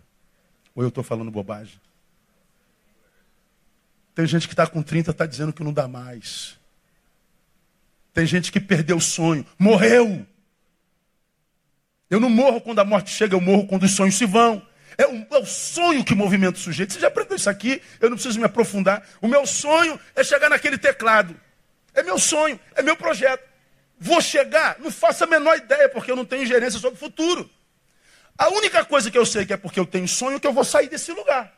[0.77, 1.81] Ou eu estou falando bobagem?
[4.15, 6.59] Tem gente que está com 30 está dizendo que não dá mais.
[8.12, 10.27] Tem gente que perdeu o sonho, morreu.
[12.09, 14.65] Eu não morro quando a morte chega, eu morro quando os sonhos se vão.
[14.99, 16.93] É o, é o, sonho que movimenta o sujeito.
[16.93, 19.07] Você já aprendeu isso aqui, eu não preciso me aprofundar.
[19.21, 21.39] O meu sonho é chegar naquele teclado.
[21.93, 23.47] É meu sonho, é meu projeto.
[23.99, 27.51] Vou chegar, não faço a menor ideia, porque eu não tenho gerência sobre o futuro.
[28.38, 30.64] A única coisa que eu sei que é porque eu tenho sonho que eu vou
[30.64, 31.53] sair desse lugar.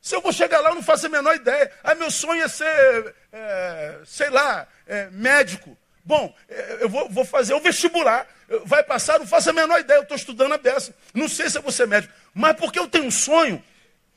[0.00, 1.70] Se eu vou chegar lá, eu não faço a menor ideia.
[1.82, 5.76] Ah, meu sonho é ser, é, sei lá, é, médico.
[6.04, 8.26] Bom, é, eu vou, vou, fazer o vestibular.
[8.64, 9.98] Vai passar, não faço a menor ideia.
[9.98, 10.94] Eu estou estudando a peça.
[11.12, 12.14] Não sei se eu vou ser médico.
[12.32, 13.62] Mas porque eu tenho um sonho,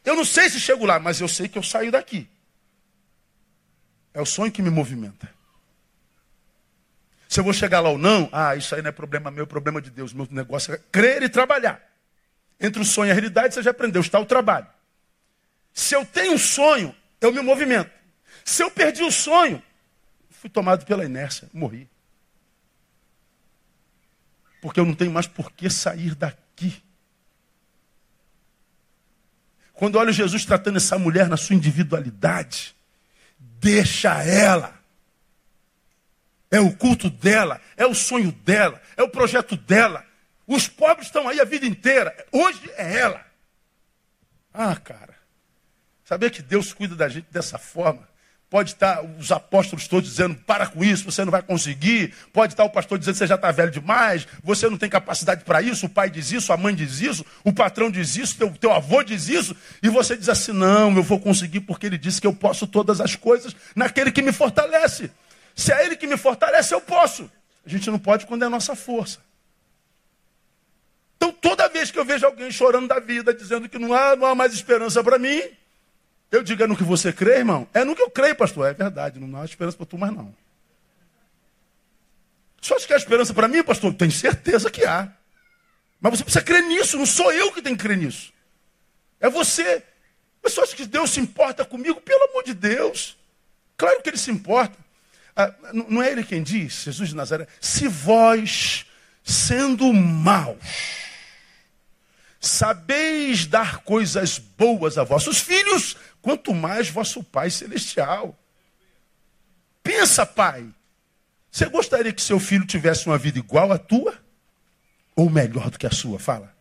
[0.06, 2.30] eu não sei se chego lá, mas eu sei que eu saio daqui.
[4.14, 5.39] É o sonho que me movimenta.
[7.30, 9.48] Se eu vou chegar lá ou não, ah, isso aí não é problema meu, é
[9.48, 10.14] problema de Deus.
[10.14, 11.80] Meu negócio é crer e trabalhar.
[12.60, 14.66] Entre o sonho e a realidade, você já aprendeu, está o trabalho.
[15.72, 17.92] Se eu tenho um sonho, eu me movimento.
[18.44, 19.62] Se eu perdi o sonho,
[20.32, 21.88] fui tomado pela inércia, morri.
[24.60, 26.82] Porque eu não tenho mais por que sair daqui.
[29.74, 32.76] Quando olho Jesus tratando essa mulher na sua individualidade,
[33.38, 34.79] deixa ela.
[36.52, 40.06] É o culto dela, é o sonho dela, é o projeto dela.
[40.48, 42.16] Os pobres estão aí a vida inteira.
[42.32, 43.24] Hoje é ela.
[44.54, 45.16] Ah, cara.
[46.04, 48.10] Saber que Deus cuida da gente dessa forma.
[48.50, 52.16] Pode estar os apóstolos todos dizendo, para com isso, você não vai conseguir.
[52.34, 55.62] Pode estar o pastor dizendo, você já está velho demais, você não tem capacidade para
[55.62, 58.74] isso, o pai diz isso, a mãe diz isso, o patrão diz isso, teu, teu
[58.74, 62.26] avô diz isso, e você diz assim, não, eu vou conseguir porque ele disse que
[62.26, 65.12] eu posso todas as coisas naquele que me fortalece.
[65.60, 67.30] Se é Ele que me fortalece, eu posso.
[67.66, 69.20] A gente não pode quando é a nossa força.
[71.18, 74.26] Então, toda vez que eu vejo alguém chorando da vida, dizendo que não há, não
[74.26, 75.42] há mais esperança para mim,
[76.32, 77.68] eu digo, é no que você crê, irmão?
[77.74, 78.70] É no que eu creio, pastor.
[78.70, 80.34] É verdade, não há esperança para tu mais não.
[82.62, 83.94] Só acha que há esperança para mim, pastor?
[83.94, 85.12] Tenho certeza que há.
[86.00, 88.32] Mas você precisa crer nisso, não sou eu que tenho que crer nisso.
[89.20, 89.84] É você.
[90.42, 92.00] Você acha que Deus se importa comigo?
[92.00, 93.18] Pelo amor de Deus.
[93.76, 94.89] Claro que ele se importa.
[95.42, 98.86] Ah, não é ele quem diz, Jesus de Nazaré, se vós,
[99.24, 100.58] sendo maus,
[102.42, 108.38] sabeis dar coisas boas a vossos filhos, quanto mais vosso Pai Celestial.
[109.82, 110.68] Pensa, pai,
[111.50, 114.20] você gostaria que seu filho tivesse uma vida igual à tua?
[115.16, 116.20] Ou melhor do que a sua?
[116.20, 116.54] Fala.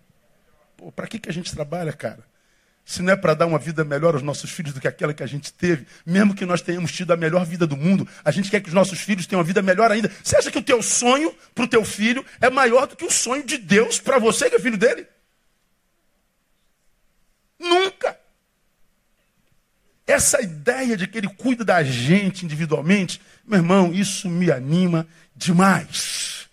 [0.95, 2.25] Para que, que a gente trabalha, cara?
[2.89, 5.23] Se não é para dar uma vida melhor aos nossos filhos do que aquela que
[5.23, 8.51] a gente teve, mesmo que nós tenhamos tido a melhor vida do mundo, a gente
[8.51, 10.11] quer que os nossos filhos tenham uma vida melhor ainda.
[10.25, 13.11] Você acha que o teu sonho para o teu filho é maior do que o
[13.11, 15.07] sonho de Deus para você que é filho dele?
[17.61, 18.19] Nunca.
[20.07, 26.49] Essa ideia de que ele cuida da gente individualmente, meu irmão, isso me anima demais.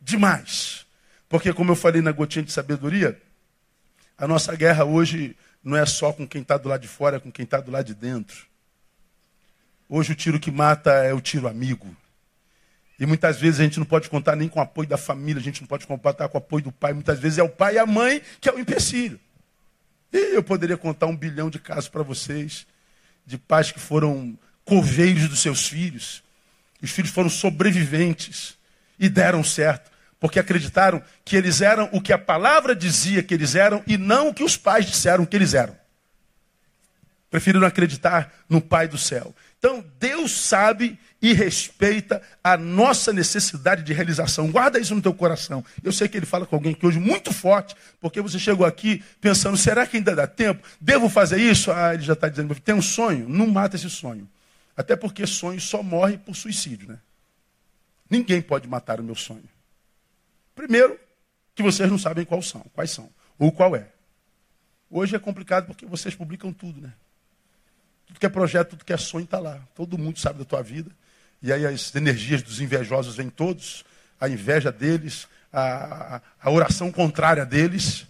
[0.00, 0.84] Demais.
[1.28, 3.16] Porque, como eu falei na gotinha de sabedoria,
[4.18, 7.20] a nossa guerra hoje não é só com quem está do lado de fora, é
[7.20, 8.46] com quem está do lado de dentro.
[9.88, 11.94] Hoje o tiro que mata é o tiro amigo.
[13.00, 15.42] E muitas vezes a gente não pode contar nem com o apoio da família, a
[15.42, 16.92] gente não pode contar com o apoio do pai.
[16.92, 19.18] Muitas vezes é o pai e a mãe que é o empecilho.
[20.12, 22.64] E eu poderia contar um bilhão de casos para vocês,
[23.26, 26.22] de pais que foram coveiros dos seus filhos.
[26.80, 28.56] Os filhos foram sobreviventes
[29.00, 33.54] e deram certo porque acreditaram que eles eram o que a palavra dizia que eles
[33.54, 35.76] eram e não o que os pais disseram que eles eram.
[37.30, 39.34] Preferiram acreditar no Pai do céu.
[39.58, 44.50] Então, Deus sabe e respeita a nossa necessidade de realização.
[44.50, 45.64] Guarda isso no teu coração.
[45.82, 49.02] Eu sei que ele fala com alguém aqui hoje muito forte, porque você chegou aqui
[49.20, 50.66] pensando: será que ainda dá tempo?
[50.80, 51.72] Devo fazer isso?
[51.72, 53.28] Ah, ele já está dizendo: tem um sonho?
[53.28, 54.28] Não mata esse sonho.
[54.76, 56.98] Até porque sonho só morre por suicídio, né?
[58.08, 59.55] Ninguém pode matar o meu sonho.
[60.56, 60.98] Primeiro,
[61.54, 63.86] que vocês não sabem quais são, quais são, ou qual é.
[64.90, 66.92] Hoje é complicado porque vocês publicam tudo, né?
[68.06, 69.60] Tudo que é projeto, tudo que é sonho está lá.
[69.74, 70.90] Todo mundo sabe da tua vida.
[71.42, 73.84] E aí as energias dos invejosos vêm todos,
[74.18, 78.06] a inveja deles, a, a oração contrária deles,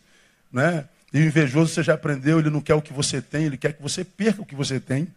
[0.53, 0.89] né?
[1.13, 3.73] E o invejoso você já aprendeu, ele não quer o que você tem, ele quer
[3.73, 5.09] que você perca o que você tem.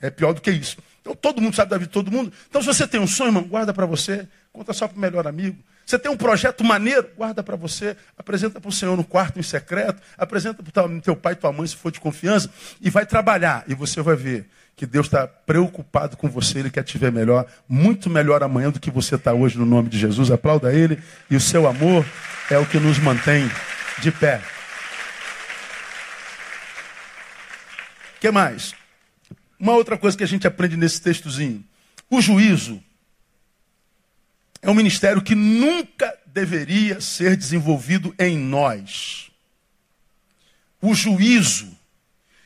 [0.00, 0.78] É pior do que isso.
[1.00, 2.32] Então todo mundo sabe da vida de todo mundo.
[2.48, 5.26] Então se você tem um sonho, irmão, guarda para você, conta só para o melhor
[5.26, 5.56] amigo.
[5.84, 9.42] Você tem um projeto maneiro, guarda para você, apresenta para o Senhor no quarto em
[9.42, 13.04] secreto, apresenta para o teu pai e tua mãe se for de confiança, e vai
[13.04, 13.64] trabalhar.
[13.68, 17.46] E você vai ver que Deus está preocupado com você, Ele quer te ver melhor,
[17.68, 20.30] muito melhor amanhã do que você está hoje, no nome de Jesus.
[20.30, 20.98] Aplauda Ele,
[21.30, 22.04] e o seu amor
[22.50, 23.48] é o que nos mantém
[24.00, 24.40] de pé.
[28.16, 28.74] O que mais?
[29.60, 31.62] Uma outra coisa que a gente aprende nesse textozinho:
[32.10, 32.82] o juízo
[34.64, 39.30] é um ministério que nunca deveria ser desenvolvido em nós.
[40.80, 41.70] o juízo,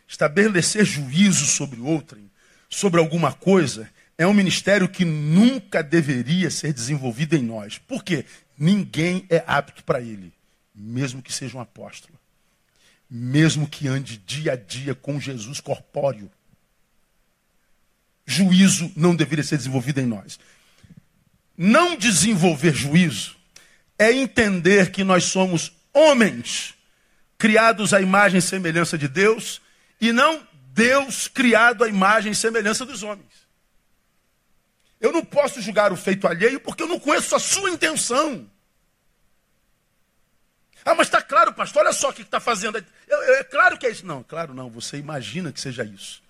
[0.06, 2.28] estabelecer juízo sobre outrem,
[2.68, 7.78] sobre alguma coisa, é um ministério que nunca deveria ser desenvolvido em nós.
[7.78, 8.24] Por quê?
[8.58, 10.32] Ninguém é apto para ele,
[10.74, 12.18] mesmo que seja um apóstolo,
[13.08, 16.28] mesmo que ande dia a dia com Jesus corpóreo.
[18.26, 20.38] Juízo não deveria ser desenvolvido em nós.
[21.60, 23.36] Não desenvolver juízo
[23.98, 26.72] é entender que nós somos homens
[27.36, 29.60] criados à imagem e semelhança de Deus
[30.00, 33.26] e não Deus criado à imagem e semelhança dos homens.
[35.00, 38.48] Eu não posso julgar o feito alheio porque eu não conheço a sua intenção.
[40.84, 42.78] Ah, mas está claro, pastor, olha só o que está fazendo.
[42.78, 44.06] É, é claro que é isso.
[44.06, 46.22] Não, claro não, você imagina que seja isso.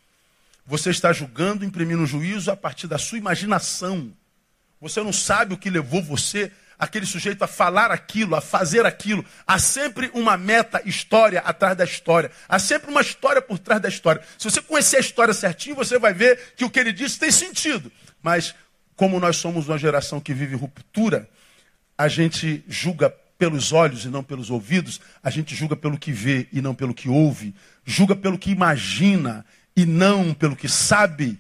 [0.65, 4.11] Você está julgando, imprimindo juízo a partir da sua imaginação.
[4.81, 9.25] Você não sabe o que levou você, aquele sujeito, a falar aquilo, a fazer aquilo.
[9.47, 12.31] Há sempre uma meta história atrás da história.
[12.49, 14.23] Há sempre uma história por trás da história.
[14.39, 17.33] Se você conhecer a história certinho, você vai ver que o que ele disse tem
[17.33, 17.91] sentido.
[18.23, 18.55] Mas,
[18.95, 21.29] como nós somos uma geração que vive ruptura,
[21.97, 26.49] a gente julga pelos olhos e não pelos ouvidos, a gente julga pelo que vê
[26.53, 29.45] e não pelo que ouve, julga pelo que imagina
[29.77, 31.39] e não pelo que sabe.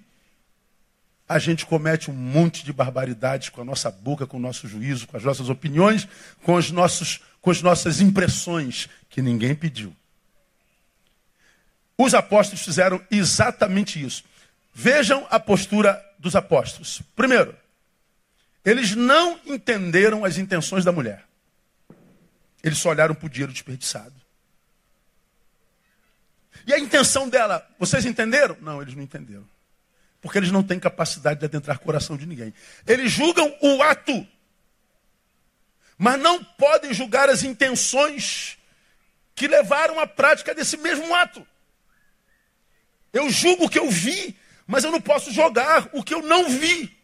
[1.28, 5.06] A gente comete um monte de barbaridades com a nossa boca, com o nosso juízo,
[5.06, 6.08] com as nossas opiniões,
[6.42, 9.94] com, os nossos, com as nossas impressões, que ninguém pediu.
[11.98, 14.24] Os apóstolos fizeram exatamente isso.
[14.72, 17.02] Vejam a postura dos apóstolos.
[17.14, 17.54] Primeiro,
[18.64, 21.24] eles não entenderam as intenções da mulher.
[22.62, 24.14] Eles só olharam para o dinheiro desperdiçado.
[26.66, 28.56] E a intenção dela, vocês entenderam?
[28.60, 29.44] Não, eles não entenderam.
[30.20, 32.52] Porque eles não têm capacidade de adentrar o coração de ninguém.
[32.86, 34.26] Eles julgam o ato,
[35.96, 38.58] mas não podem julgar as intenções
[39.34, 41.46] que levaram à prática desse mesmo ato.
[43.12, 46.48] Eu julgo o que eu vi, mas eu não posso jogar o que eu não
[46.48, 46.96] vi.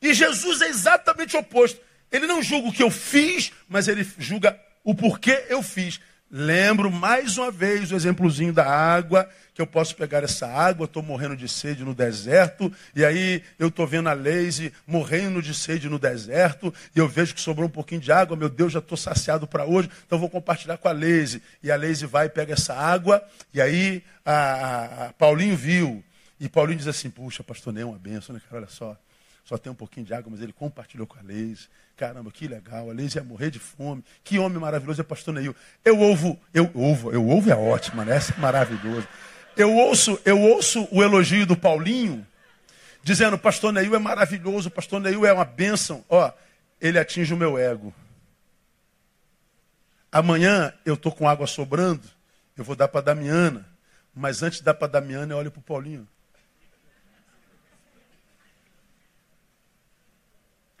[0.00, 1.80] E Jesus é exatamente o oposto.
[2.10, 6.00] Ele não julga o que eu fiz, mas ele julga o porquê eu fiz.
[6.34, 11.02] Lembro mais uma vez o exemplozinho da água, que eu posso pegar essa água, estou
[11.02, 15.90] morrendo de sede no deserto, e aí eu estou vendo a Leise morrendo de sede
[15.90, 18.96] no deserto, e eu vejo que sobrou um pouquinho de água, meu Deus, já estou
[18.96, 21.42] saciado para hoje, então vou compartilhar com a Leise.
[21.62, 26.02] E a Leise vai e pega essa água, e aí a, a, a Paulinho viu,
[26.40, 28.62] e Paulinho diz assim, puxa, pastor Ney é uma benção, né, cara?
[28.62, 28.96] Olha só,
[29.52, 31.68] só tem um pouquinho de água, mas ele compartilhou com a Leise.
[31.94, 34.02] Caramba, que legal, a Leise ia morrer de fome.
[34.24, 35.54] Que homem maravilhoso é pastor Neil.
[35.84, 38.16] Eu ouvo, eu ouvo, eu ouvo é ótimo, né?
[38.16, 39.06] Essa é maravilhoso.
[39.54, 42.26] Eu ouço, eu ouço o elogio do Paulinho,
[43.02, 46.02] dizendo, pastor Neil é maravilhoso, pastor Neil é uma bênção.
[46.08, 46.32] Ó,
[46.80, 47.92] ele atinge o meu ego.
[50.10, 52.08] Amanhã eu estou com água sobrando,
[52.56, 53.68] eu vou dar para a Damiana.
[54.14, 56.08] Mas antes de dar para a Damiana, eu olho para o Paulinho.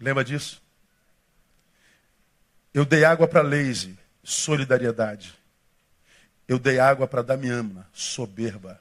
[0.02, 0.60] Lembra disso?
[2.74, 5.32] Eu dei água para Leise, solidariedade.
[6.48, 8.80] Eu dei água para Damiana, soberba.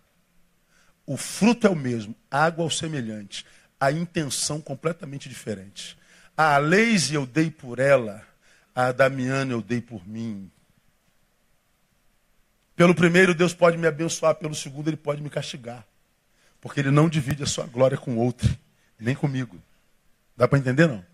[1.06, 3.46] O fruto é o mesmo, água é o semelhante,
[3.80, 5.96] a intenção completamente diferente.
[6.36, 8.26] A Leise eu dei por ela,
[8.74, 10.50] a Damiana eu dei por mim.
[12.76, 15.86] Pelo primeiro, Deus pode me abençoar, pelo segundo, Ele pode me castigar.
[16.60, 18.50] Porque Ele não divide a sua glória com outro,
[19.00, 19.62] nem comigo.
[20.36, 21.11] Dá para entender, não?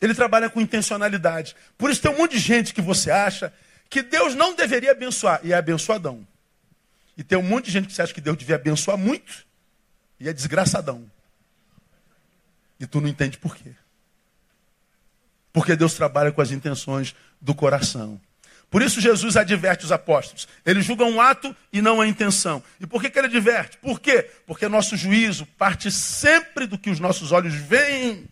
[0.00, 1.56] Ele trabalha com intencionalidade.
[1.76, 3.52] Por isso tem um monte de gente que você acha
[3.90, 6.26] que Deus não deveria abençoar e é abençoadão.
[7.16, 9.44] E tem um monte de gente que você acha que Deus devia abençoar muito
[10.20, 11.10] e é desgraçadão.
[12.78, 13.72] E tu não entende por quê.
[15.52, 18.20] Porque Deus trabalha com as intenções do coração.
[18.70, 20.46] Por isso Jesus adverte os apóstolos.
[20.64, 22.62] Ele julga um ato e não a intenção.
[22.78, 23.78] E por que, que ele adverte?
[23.78, 24.30] Por quê?
[24.46, 28.28] Porque nosso juízo parte sempre do que os nossos olhos veem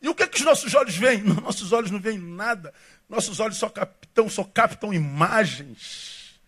[0.00, 1.22] e o que, é que os nossos olhos veem?
[1.42, 2.72] nossos olhos não veem nada.
[3.08, 6.38] Nossos olhos só captam, só captam imagens.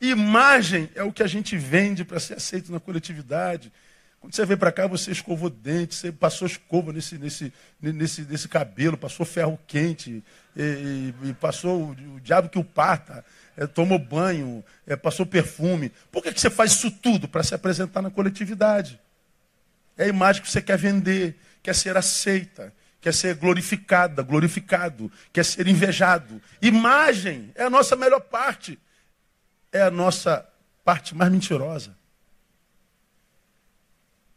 [0.00, 3.72] imagem é o que a gente vende para ser aceito na coletividade.
[4.20, 8.48] Quando você veio para cá, você escovou dente, você passou escova nesse, nesse, nesse, nesse
[8.48, 10.22] cabelo, passou ferro quente,
[10.56, 13.24] e, e passou o, o, diabo que o parta,
[13.56, 15.92] é, tomou banho, é, passou perfume.
[16.10, 17.28] Por que, que você faz isso tudo?
[17.28, 18.98] Para se apresentar na coletividade.
[19.96, 25.44] É a imagem que você quer vender quer ser aceita, quer ser glorificada, glorificado, quer
[25.44, 26.40] ser invejado.
[26.62, 28.78] Imagem é a nossa melhor parte,
[29.72, 30.48] é a nossa
[30.84, 31.98] parte mais mentirosa.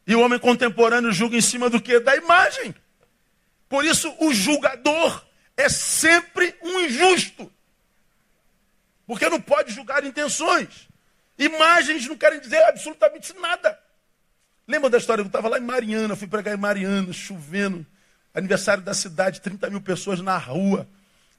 [0.07, 1.99] E o homem contemporâneo julga em cima do que?
[1.99, 2.73] Da imagem.
[3.67, 5.23] Por isso, o julgador
[5.55, 7.53] é sempre um injusto.
[9.05, 10.89] Porque não pode julgar intenções.
[11.37, 13.79] Imagens não querem dizer absolutamente nada.
[14.69, 15.23] Lembra da história?
[15.23, 17.83] Eu estava lá em Mariana, fui pregar em Mariana, chovendo,
[18.35, 20.87] aniversário da cidade, 30 mil pessoas na rua,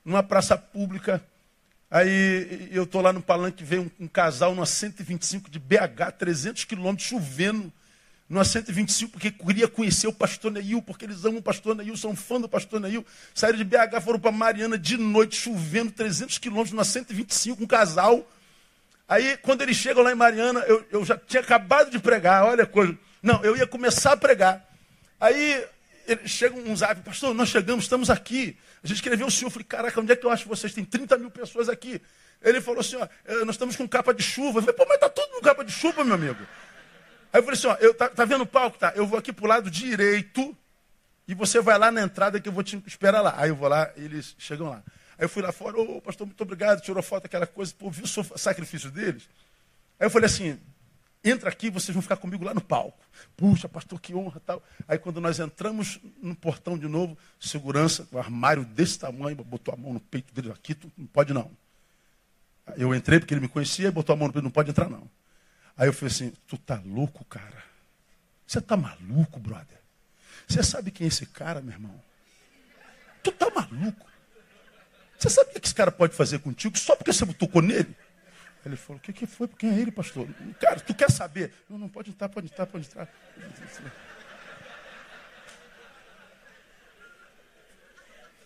[0.05, 1.23] numa praça pública.
[1.89, 6.65] Aí eu estou lá no palanque, veio um, um casal numa 125 de BH, 300
[6.65, 7.73] quilômetros, chovendo,
[8.29, 12.17] numa 125, porque queria conhecer o pastor Neil, porque eles amam o pastor Neil, são
[12.17, 13.07] fã do pastor Neil.
[13.33, 18.29] Saíram de BH, foram para Mariana de noite, chovendo, 300 quilômetros, numa 125, um casal.
[19.09, 22.65] Aí, quando eles chegam lá em Mariana, eu, eu já tinha acabado de pregar, olha
[22.65, 22.99] a coisa.
[23.23, 24.67] Não, eu ia começar a pregar.
[25.21, 25.67] Aí
[26.25, 28.57] chega um zap, pastor, nós chegamos, estamos aqui.
[28.83, 30.73] A gente escreveu o senhor, eu falei, caraca, onde é que eu acho vocês?
[30.73, 32.01] Tem 30 mil pessoas aqui.
[32.43, 34.59] Ele falou assim, ó, eh, nós estamos com capa de chuva.
[34.59, 36.43] Eu falei, pô, mas tá todo com capa de chuva, meu amigo.
[37.33, 38.79] Aí eu falei assim, ó, eu, tá, tá vendo o palco?
[38.79, 40.57] Tá, eu vou aqui pro lado direito
[41.29, 43.35] e você vai lá na entrada que eu vou te esperar lá.
[43.37, 44.83] Aí eu vou lá, eles chegam lá.
[45.19, 47.91] Aí eu fui lá fora, ô, oh, pastor, muito obrigado, tirou foto, aquela coisa, pô,
[47.91, 49.29] viu o sacrifício deles?
[49.99, 50.59] Aí eu falei assim,
[51.23, 52.99] entra aqui, vocês vão ficar comigo lá no palco.
[53.37, 54.63] Puxa, pastor, que honra tal.
[54.89, 59.77] Aí quando nós entramos no portão de novo, segurança, um armário desse tamanho, botou a
[59.77, 61.51] mão no peito dele aqui, tu não pode não.
[62.77, 64.89] Eu entrei porque ele me conhecia e botou a mão no peito, não pode entrar
[64.89, 65.11] não.
[65.77, 67.65] Aí eu falei assim, tu tá louco, cara?
[68.47, 69.79] Você tá maluco, brother?
[70.47, 72.03] Você sabe quem é esse cara, meu irmão?
[73.23, 74.07] Tu tá maluco?
[75.19, 77.95] Você sabe o que esse cara pode fazer contigo só porque você tocou nele?
[78.65, 79.49] Ele falou, o que, que foi?
[79.49, 80.29] Quem é ele, pastor?
[80.61, 81.53] Cara, tu quer saber?
[81.69, 83.09] Não, não pode entrar, pode entrar, pode entrar.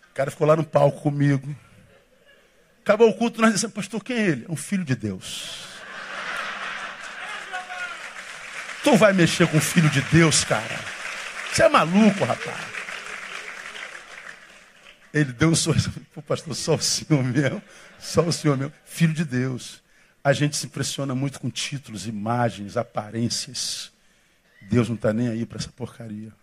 [0.09, 1.53] O cara ficou lá no palco comigo.
[2.81, 4.45] Acabou o culto, nós dissemos, pastor, quem é ele?
[4.47, 5.65] É um filho de Deus.
[8.83, 10.79] Tu vai mexer com o filho de Deus, cara?
[11.51, 12.63] Você é maluco, rapaz.
[15.11, 15.91] Ele deu um sorriso.
[16.13, 17.61] Pô, pastor, só o senhor mesmo.
[17.97, 18.73] Só o senhor mesmo.
[18.85, 19.81] Filho de Deus.
[20.25, 23.91] A gente se impressiona muito com títulos, imagens, aparências.
[24.59, 26.33] Deus não está nem aí para essa porcaria.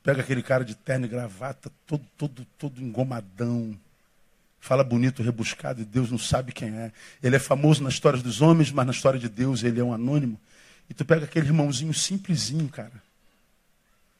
[0.00, 3.76] Pega aquele cara de terno e gravata, todo, todo, todo engomadão.
[4.60, 6.92] Fala bonito, rebuscado, e Deus não sabe quem é.
[7.20, 9.92] Ele é famoso na história dos homens, mas na história de Deus ele é um
[9.92, 10.38] anônimo.
[10.88, 13.02] E tu pega aquele irmãozinho simplesinho, cara.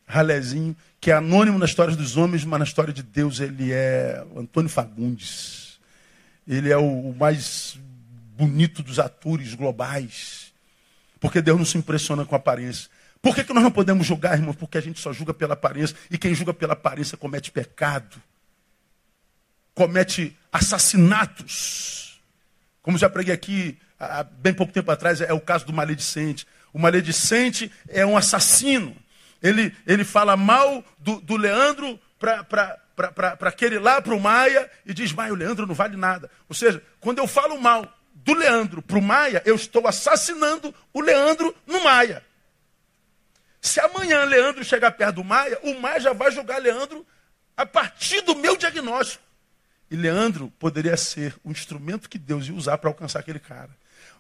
[0.09, 4.27] Ralézinho, que é anônimo na história dos homens, mas na história de Deus ele é
[4.37, 5.64] Antônio Fagundes.
[6.47, 7.79] Ele é o mais
[8.37, 10.53] bonito dos atores globais.
[11.21, 12.91] Porque Deus não se impressiona com aparência.
[13.23, 14.53] Por que, que nós não podemos julgar, irmão?
[14.53, 15.97] Porque a gente só julga pela aparência.
[16.11, 18.21] E quem julga pela aparência comete pecado.
[19.75, 22.21] Comete assassinatos.
[22.83, 26.47] Como já preguei aqui há bem pouco tempo atrás, é o caso do maledicente.
[26.73, 28.95] O maledicente é um assassino.
[29.43, 34.95] Ele, ele fala mal do, do Leandro para para aquele lá, para o Maia, e
[34.95, 36.31] diz, Maia, o Leandro não vale nada.
[36.49, 41.01] Ou seja, quando eu falo mal do Leandro para o Maia, eu estou assassinando o
[41.01, 42.23] Leandro no Maia.
[43.61, 47.05] Se amanhã Leandro chegar perto do Maia, o Maia já vai julgar Leandro
[47.57, 49.25] a partir do meu diagnóstico.
[49.91, 53.71] E Leandro poderia ser o instrumento que Deus ia usar para alcançar aquele cara.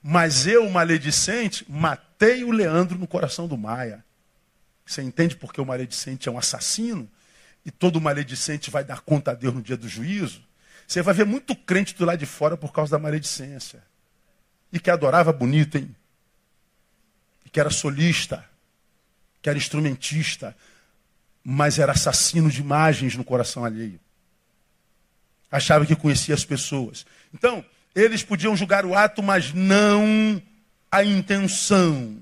[0.02, 4.04] Mas eu, maledicente, matei o Leandro no coração do Maia.
[4.84, 7.10] Você entende porque o maledicente é um assassino?
[7.64, 10.42] E todo maledicente vai dar conta a Deus no dia do juízo,
[10.86, 13.82] você vai ver muito crente do lado de fora por causa da maledicência.
[14.72, 15.94] E que adorava bonito, hein?
[17.44, 18.44] E que era solista,
[19.40, 20.54] que era instrumentista,
[21.42, 24.00] mas era assassino de imagens no coração alheio.
[25.50, 27.06] Achava que conhecia as pessoas.
[27.32, 30.42] Então, eles podiam julgar o ato, mas não
[30.90, 32.18] a intenção.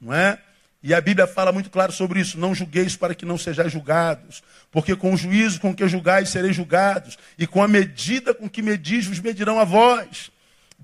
[0.00, 0.40] Não é?
[0.82, 2.38] E a Bíblia fala muito claro sobre isso.
[2.38, 4.42] Não julgueis para que não sejais julgados.
[4.70, 7.18] Porque com o juízo com que julgais sereis julgados.
[7.38, 10.30] E com a medida com que medis vos medirão a vós.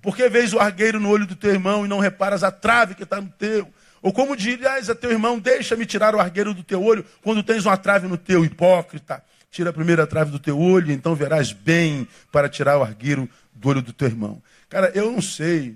[0.03, 3.03] Porque vês o argueiro no olho do teu irmão e não reparas a trave que
[3.03, 3.69] está no teu?
[4.03, 7.67] Ou como dirás a teu irmão, deixa-me tirar o argueiro do teu olho, quando tens
[7.67, 9.21] uma trave no teu, hipócrita.
[9.51, 13.69] Tira a primeira trave do teu olho, então verás bem para tirar o argueiro do
[13.69, 14.41] olho do teu irmão.
[14.69, 15.75] Cara, eu não sei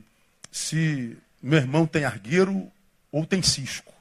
[0.53, 2.71] se meu irmão tem argueiro
[3.11, 3.93] ou tem cisco.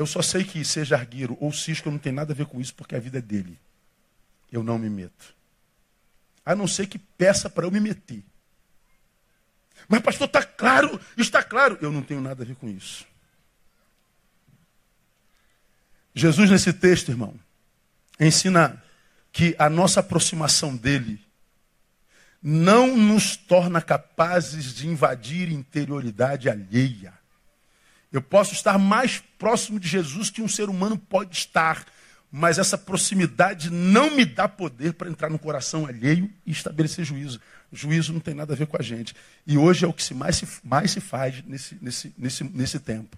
[0.00, 2.74] Eu só sei que seja argueiro ou cisco não tem nada a ver com isso,
[2.74, 3.58] porque a vida é dele.
[4.50, 5.34] Eu não me meto.
[6.42, 8.24] A não ser que peça para eu me meter.
[9.86, 11.76] Mas, pastor, está claro, está claro.
[11.82, 13.04] Eu não tenho nada a ver com isso.
[16.14, 17.38] Jesus, nesse texto, irmão,
[18.18, 18.82] ensina
[19.30, 21.22] que a nossa aproximação dele
[22.42, 27.19] não nos torna capazes de invadir interioridade alheia.
[28.12, 31.84] Eu posso estar mais próximo de Jesus que um ser humano pode estar,
[32.30, 37.40] mas essa proximidade não me dá poder para entrar no coração alheio e estabelecer juízo.
[37.72, 39.14] Juízo não tem nada a ver com a gente.
[39.46, 43.16] E hoje é o que mais, se, mais se faz nesse, nesse, nesse, nesse tempo.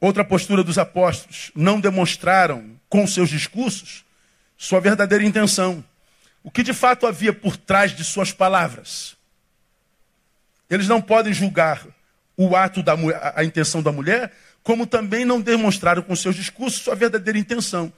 [0.00, 4.04] Outra postura dos apóstolos, não demonstraram com seus discursos
[4.56, 5.84] sua verdadeira intenção.
[6.42, 9.13] O que de fato havia por trás de suas palavras.
[10.74, 11.86] Eles não podem julgar
[12.36, 12.94] o ato da
[13.36, 17.92] a intenção da mulher, como também não demonstraram com seus discursos sua verdadeira intenção.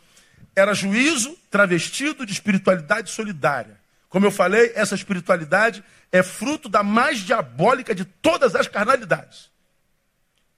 [0.55, 3.81] Era juízo travestido de espiritualidade solidária.
[4.11, 9.51] Como eu falei, essa espiritualidade é fruto da mais diabólica de todas as carnalidades.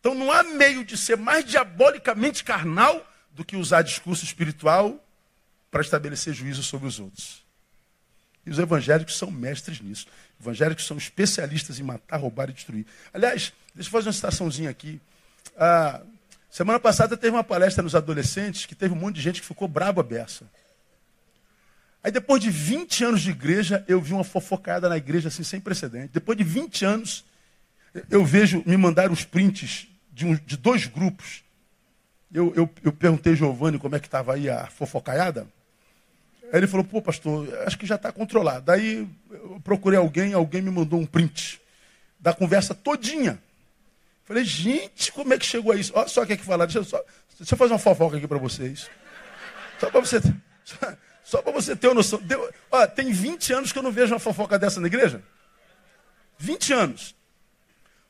[0.01, 5.01] Então não há meio de ser mais diabolicamente carnal do que usar discurso espiritual
[5.71, 7.48] para estabelecer juízo sobre os outros.
[8.49, 10.07] E os evangélicos são mestres nisso.
[10.41, 12.87] Evangélicos são especialistas em matar, roubar e destruir.
[13.13, 14.99] Aliás, deixa eu fazer uma citaçãozinha aqui.
[15.55, 16.01] Ah,
[16.49, 19.69] semana passada teve uma palestra nos adolescentes que teve um monte de gente que ficou
[19.69, 20.47] brabo a beça.
[22.03, 25.61] Aí depois de 20 anos de igreja, eu vi uma fofocada na igreja assim, sem
[25.61, 26.09] precedente.
[26.15, 27.27] Depois de 20 anos,
[28.09, 31.45] eu vejo, me mandaram os prints de, um, de dois grupos.
[32.33, 35.47] Eu, eu, eu perguntei Giovanni como é que estava aí a fofocaiada.
[36.53, 38.67] Aí ele falou, pô, pastor, acho que já está controlado.
[38.67, 41.61] Daí eu procurei alguém, alguém me mandou um print
[42.19, 43.41] da conversa todinha.
[44.25, 45.93] Falei, gente, como é que chegou a isso?
[45.95, 46.67] Olha só o que é que falar.
[46.67, 47.05] Deixa eu,
[47.39, 48.91] deixa eu fazer uma fofoca aqui para vocês.
[49.79, 50.21] Só para você,
[50.65, 50.77] só,
[51.25, 52.21] só você ter uma noção.
[52.21, 55.23] Deu, ó, tem 20 anos que eu não vejo uma fofoca dessa na igreja.
[56.39, 57.15] 20 anos.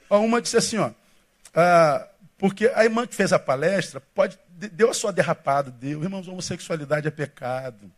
[0.08, 0.90] Ó, uma disse assim, ó,
[1.54, 2.08] ah,
[2.38, 6.02] porque a irmã que fez a palestra pode, deu a sua derrapada, deu.
[6.02, 7.90] Irmãos, homossexualidade é pecado.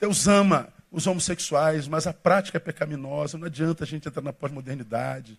[0.00, 3.36] Deus ama os homossexuais, mas a prática é pecaminosa.
[3.36, 5.38] Não adianta a gente entrar na pós-modernidade.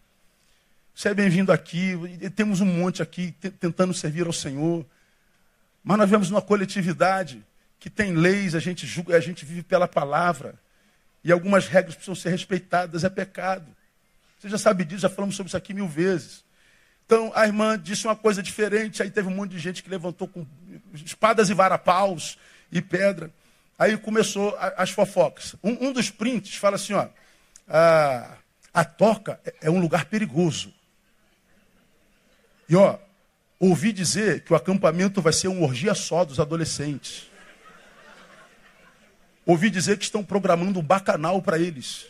[0.94, 1.98] Você é bem-vindo aqui.
[2.36, 4.86] Temos um monte aqui tentando servir ao Senhor.
[5.84, 7.44] Mas nós vivemos numa coletividade
[7.80, 10.54] que tem leis, a gente julga, a gente vive pela palavra.
[11.24, 13.66] E algumas regras precisam ser respeitadas, é pecado.
[14.38, 16.46] Você já sabe disso, já falamos sobre isso aqui mil vezes.
[17.08, 20.28] Então a irmã disse uma coisa diferente, aí teve um monte de gente que levantou
[20.28, 20.46] com
[20.94, 22.38] espadas e varapaus
[22.72, 23.32] e pedra.
[23.82, 25.56] Aí começou as fofocas.
[25.64, 27.08] Um, um dos prints fala assim, ó,
[27.68, 28.38] a,
[28.72, 30.72] a toca é um lugar perigoso.
[32.70, 33.00] E ó,
[33.60, 37.28] ouvi dizer que o acampamento vai ser um orgia só dos adolescentes.
[39.48, 42.06] Ouvi dizer que estão programando um bacanal para eles.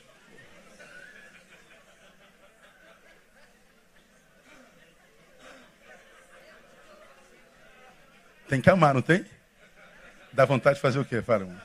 [8.49, 9.25] Tem que amar, não tem?
[10.33, 11.55] Dá vontade de fazer o quê, Farão?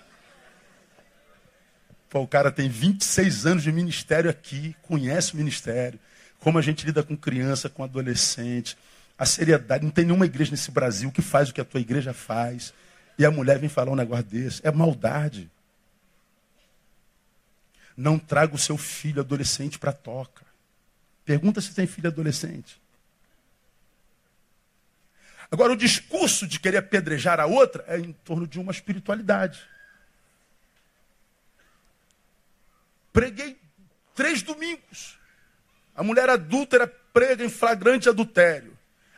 [2.08, 5.98] Pô, o cara tem 26 anos de ministério aqui, conhece o ministério,
[6.38, 8.76] como a gente lida com criança, com adolescente,
[9.18, 9.84] a seriedade.
[9.84, 12.72] Não tem nenhuma igreja nesse Brasil que faz o que a tua igreja faz.
[13.18, 14.66] E a mulher vem falar um negócio desse.
[14.66, 15.50] É maldade.
[17.96, 20.44] Não traga o seu filho adolescente para toca.
[21.24, 22.80] Pergunta se tem filho adolescente.
[25.50, 29.62] Agora, o discurso de querer apedrejar a outra é em torno de uma espiritualidade.
[33.12, 33.56] Preguei
[34.14, 35.18] três domingos.
[35.94, 38.76] A mulher adúltera prega em flagrante adultério.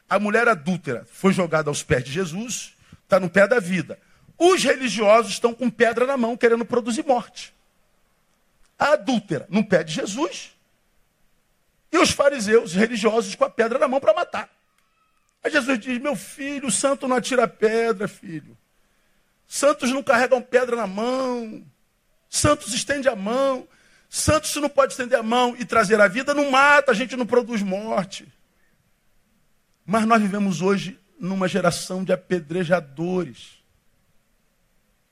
[0.09, 3.99] A mulher adúltera foi jogada aos pés de Jesus, está no pé da vida.
[4.39, 7.53] Os religiosos estão com pedra na mão, querendo produzir morte.
[8.79, 10.57] A adúltera no pé de Jesus.
[11.91, 14.58] E os fariseus religiosos com a pedra na mão para matar.
[15.49, 18.57] Aí Jesus diz: Meu filho, santo não atira pedra, filho.
[19.47, 21.65] Santos não carregam pedra na mão.
[22.29, 23.67] Santos estende a mão.
[24.11, 27.27] Santos, não pode estender a mão e trazer a vida, não mata, a gente não
[27.27, 28.27] produz morte.
[29.85, 33.63] Mas nós vivemos hoje numa geração de apedrejadores.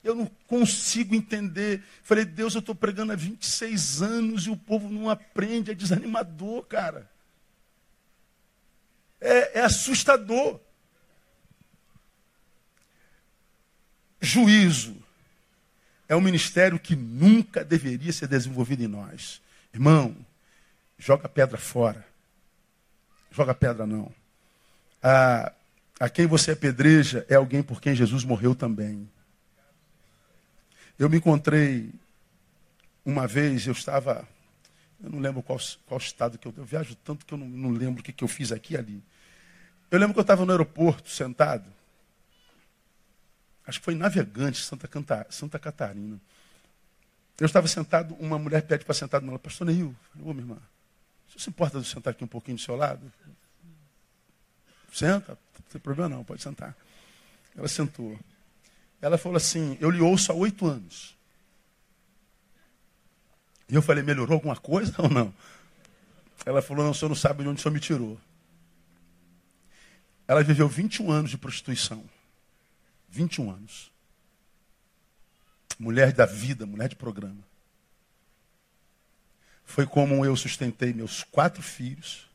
[0.03, 1.83] Eu não consigo entender.
[2.03, 6.63] Falei, Deus, eu estou pregando há 26 anos e o povo não aprende, é desanimador,
[6.65, 7.16] cara
[9.27, 10.61] é, é assustador.
[14.21, 14.97] Juízo
[16.09, 19.41] é um ministério que nunca deveria ser desenvolvido em nós.
[19.75, 20.17] Irmão,
[20.99, 22.07] joga pedra fora.
[23.31, 24.13] Joga pedra não.
[25.03, 25.53] A,
[26.01, 29.09] a quem você apedreja é alguém por quem Jesus morreu também.
[30.99, 31.91] Eu me encontrei
[33.05, 34.27] uma vez, eu estava
[35.03, 36.55] eu não lembro qual, qual estado que eu.
[36.57, 38.77] Eu viajo tanto que eu não, não lembro o que, que eu fiz aqui e
[38.77, 39.03] ali.
[39.91, 41.71] Eu lembro que eu estava no aeroporto, sentado.
[43.67, 44.89] Acho que foi navegante, Santa,
[45.31, 46.21] Santa Catarina.
[47.39, 49.43] Eu estava sentado, uma mulher pede para sentar do meu lado.
[49.43, 50.59] Pastor Neil, falei, ô minha irmã,
[51.29, 53.13] você se importa de sentar aqui um pouquinho do seu lado?
[54.93, 56.75] Senta, não tem problema não, pode sentar.
[57.57, 58.19] Ela sentou.
[59.03, 61.15] Ela falou assim, eu lhe ouço há oito anos.
[63.69, 65.35] E eu falei, melhorou alguma coisa ou não?
[66.45, 68.19] Ela falou, não, o senhor não sabe de onde o senhor me tirou.
[70.29, 72.05] Ela viveu 21 anos de prostituição.
[73.09, 73.91] 21 anos.
[75.79, 77.43] Mulher da vida, mulher de programa.
[79.65, 82.29] Foi como eu sustentei meus quatro filhos,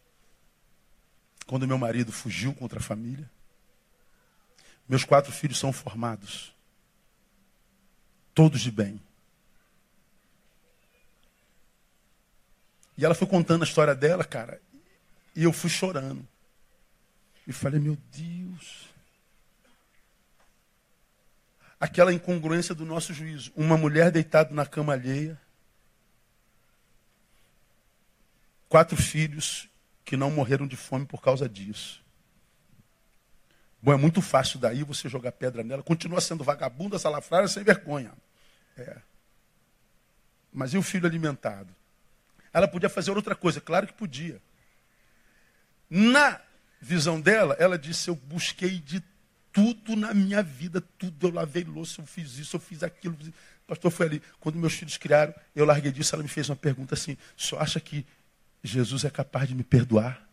[1.48, 3.30] quando meu marido fugiu contra a família.
[4.88, 6.54] Meus quatro filhos são formados,
[8.34, 9.02] todos de bem.
[12.98, 14.62] E ela foi contando a história dela, cara,
[15.36, 16.28] e eu fui chorando.
[17.48, 18.90] E falei, meu Deus.
[21.80, 23.52] Aquela incongruência do nosso juízo.
[23.56, 25.40] Uma mulher deitada na cama alheia.
[28.70, 29.68] Quatro filhos
[30.06, 32.02] que não morreram de fome por causa disso.
[33.82, 35.82] Bom, é muito fácil daí você jogar pedra nela.
[35.82, 38.14] Continua sendo vagabunda, salafrária, sem vergonha.
[38.78, 38.98] É.
[40.54, 41.76] Mas e o filho alimentado?
[42.54, 44.42] Ela podia fazer outra coisa, claro que podia.
[45.90, 46.40] Na
[46.82, 49.02] visão dela, ela disse: Eu busquei de
[49.54, 51.28] tudo na minha vida, tudo.
[51.28, 53.16] Eu lavei louça, eu fiz isso, eu fiz aquilo.
[53.16, 54.22] O pastor foi ali.
[54.40, 56.16] Quando meus filhos criaram, eu larguei disso.
[56.16, 58.06] Ela me fez uma pergunta assim: Só acha que
[58.64, 60.28] Jesus é capaz de me perdoar?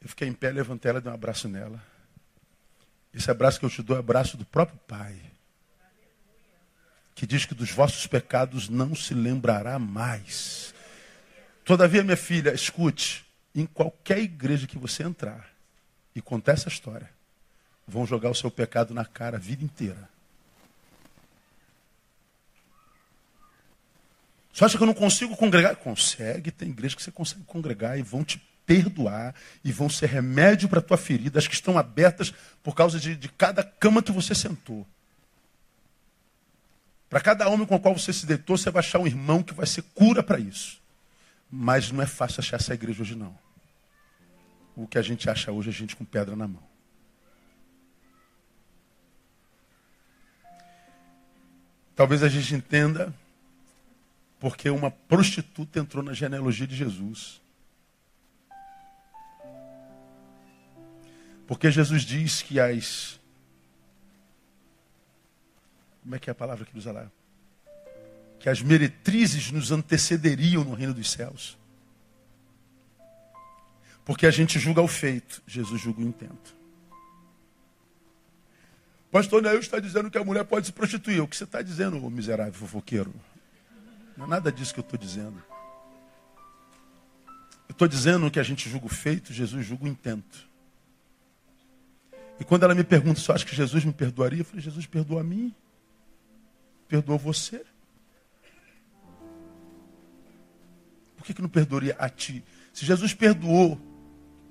[0.00, 1.82] Eu fiquei em pé, levantei ela, dei um abraço nela.
[3.12, 5.20] Esse abraço que eu te dou é o abraço do próprio Pai.
[7.14, 10.72] Que diz que dos vossos pecados não se lembrará mais.
[11.68, 15.50] Todavia, minha filha, escute, em qualquer igreja que você entrar
[16.14, 17.10] e contar essa história,
[17.86, 20.08] vão jogar o seu pecado na cara a vida inteira.
[24.50, 25.76] Você acha que eu não consigo congregar?
[25.76, 30.70] Consegue, tem igreja que você consegue congregar e vão te perdoar e vão ser remédio
[30.70, 34.10] para a tua ferida, as que estão abertas por causa de, de cada cama que
[34.10, 34.86] você sentou.
[37.10, 39.52] Para cada homem com o qual você se deitou, você vai achar um irmão que
[39.52, 40.87] vai ser cura para isso.
[41.50, 43.36] Mas não é fácil achar essa igreja hoje, não.
[44.76, 46.62] O que a gente acha hoje é gente com pedra na mão.
[51.96, 53.12] Talvez a gente entenda
[54.38, 57.40] porque uma prostituta entrou na genealogia de Jesus.
[61.46, 63.18] Porque Jesus diz que as.
[66.02, 67.10] Como é que é a palavra que usa lá?
[68.38, 71.58] Que as meretrizes nos antecederiam no reino dos céus.
[74.04, 76.56] Porque a gente julga o feito, Jesus julga o intento.
[79.10, 81.20] Pastor Neil está dizendo que a mulher pode se prostituir.
[81.20, 83.12] O que você está dizendo, miserável fofoqueiro?
[84.16, 85.42] Não é nada disso que eu estou dizendo.
[87.68, 90.48] Eu estou dizendo que a gente julga o feito, Jesus julga o intento.
[92.40, 94.86] E quando ela me pergunta se eu acho que Jesus me perdoaria, eu falei, Jesus
[94.86, 95.54] perdoa a mim,
[96.88, 97.64] perdoou você.
[101.18, 102.44] Por que, que não perdoaria a ti?
[102.72, 103.78] Se Jesus perdoou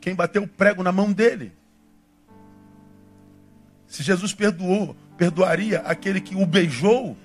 [0.01, 1.53] quem bateu o prego na mão dele.
[3.87, 7.17] Se Jesus perdoou, perdoaria aquele que o beijou.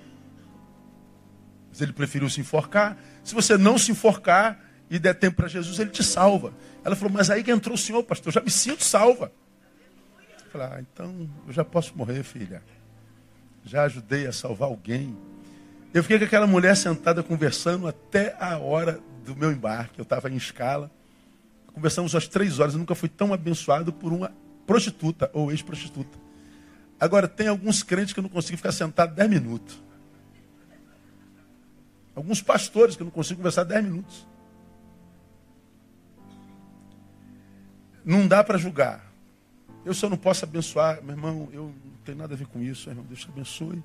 [1.69, 2.97] Mas ele preferiu se enforcar.
[3.23, 6.53] Se você não se enforcar e der tempo para Jesus, ele te salva.
[6.85, 9.31] Ela falou, mas aí que entrou o Senhor, pastor, eu já me sinto salva.
[10.45, 12.63] Eu falei, ah, então eu já posso morrer, filha.
[13.65, 15.17] Já ajudei a salvar alguém.
[15.93, 19.99] Eu fiquei com aquela mulher sentada conversando até a hora do meu embarque.
[19.99, 20.91] Eu estava em escala.
[21.73, 22.73] Conversamos às três horas.
[22.73, 24.31] Eu nunca fui tão abençoado por uma
[24.65, 26.17] prostituta ou ex-prostituta.
[26.99, 29.81] Agora, tem alguns crentes que eu não consigo ficar sentado dez minutos.
[32.15, 34.27] Alguns pastores que eu não consigo conversar dez minutos.
[38.05, 39.11] Não dá para julgar.
[39.85, 42.89] Eu só não posso abençoar, meu irmão, eu não tenho nada a ver com isso,
[42.89, 43.83] irmão, Deus te abençoe.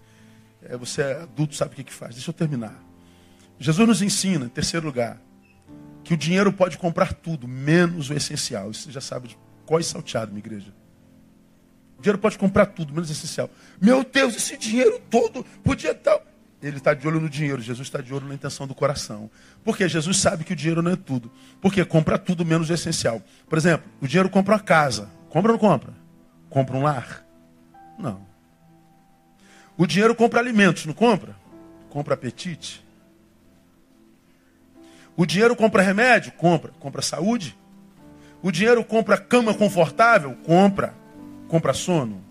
[0.62, 2.14] É, você é adulto, sabe o que, que faz.
[2.14, 2.76] Deixa eu terminar.
[3.58, 5.20] Jesus nos ensina, em terceiro lugar,
[6.08, 8.70] que o dinheiro pode comprar tudo, menos o essencial.
[8.70, 10.72] Isso você já sabe de qual é salteado, minha igreja.
[11.98, 13.50] O dinheiro pode comprar tudo, menos o essencial.
[13.78, 16.18] Meu Deus, esse dinheiro todo podia estar.
[16.62, 19.30] Ele está de olho no dinheiro, Jesus está de olho na intenção do coração.
[19.62, 21.30] Porque Jesus sabe que o dinheiro não é tudo.
[21.60, 23.22] Porque compra tudo menos o essencial.
[23.46, 25.10] Por exemplo, o dinheiro compra uma casa.
[25.28, 25.92] Compra ou não compra?
[26.48, 27.22] Compra um lar?
[27.98, 28.26] Não.
[29.76, 31.36] O dinheiro compra alimentos, não compra?
[31.90, 32.87] Compra apetite.
[35.18, 36.30] O dinheiro compra remédio?
[36.30, 36.70] Compra.
[36.78, 37.58] Compra saúde?
[38.40, 40.36] O dinheiro compra cama confortável?
[40.44, 40.94] Compra.
[41.48, 42.22] Compra sono?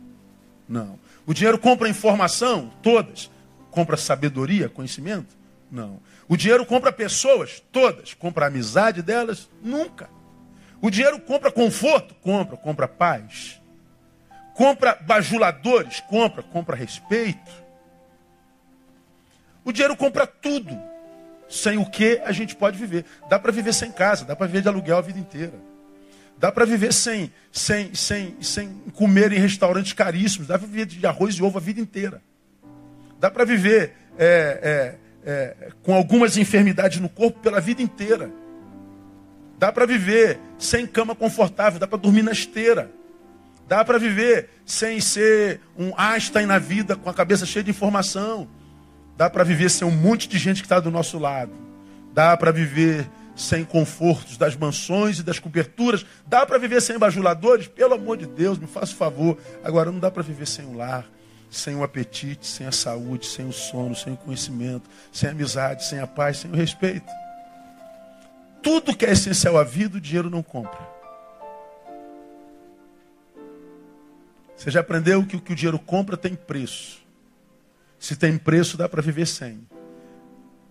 [0.70, 0.98] Não.
[1.26, 2.72] O dinheiro compra informação?
[2.82, 3.30] Todas.
[3.72, 5.36] Compra sabedoria, conhecimento?
[5.70, 6.00] Não.
[6.30, 7.62] O dinheiro compra pessoas?
[7.74, 8.14] Todas.
[8.14, 9.50] Compra amizade delas?
[9.62, 10.10] Nunca.
[10.82, 12.16] O dinheiro compra conforto?
[12.22, 12.56] Compra.
[12.56, 13.62] Compra paz.
[14.54, 16.00] Compra bajuladores?
[16.00, 16.42] Compra.
[16.42, 17.52] Compra respeito.
[19.66, 20.97] O dinheiro compra tudo.
[21.50, 23.06] Sem o que a gente pode viver.
[23.30, 25.54] Dá para viver sem casa, dá para viver de aluguel a vida inteira.
[26.38, 30.48] Dá para viver sem, sem, sem, sem comer em restaurantes caríssimos.
[30.48, 32.22] Dá para viver de arroz e ovo a vida inteira.
[33.20, 34.96] Dá para viver é,
[35.26, 38.30] é, é, com algumas enfermidades no corpo pela vida inteira.
[39.58, 42.92] Dá para viver sem cama confortável, dá para dormir na esteira.
[43.68, 48.48] Dá para viver sem ser um Einstein na vida, com a cabeça cheia de informação.
[49.18, 51.52] Dá para viver sem um monte de gente que está do nosso lado.
[52.14, 56.06] Dá para viver sem confortos das mansões e das coberturas.
[56.28, 57.68] Dá para viver sem bajuladores?
[57.68, 59.38] Pelo amor de Deus, me faça favor.
[59.64, 61.04] Agora, não dá para viver sem um lar,
[61.50, 65.84] sem o apetite, sem a saúde, sem o sono, sem o conhecimento, sem a amizade,
[65.84, 67.12] sem a paz, sem o respeito.
[68.62, 70.80] Tudo que é essencial à vida, o dinheiro não compra.
[74.56, 77.07] Você já aprendeu que o que o dinheiro compra tem preço.
[78.00, 79.68] Se tem preço, dá para viver sem.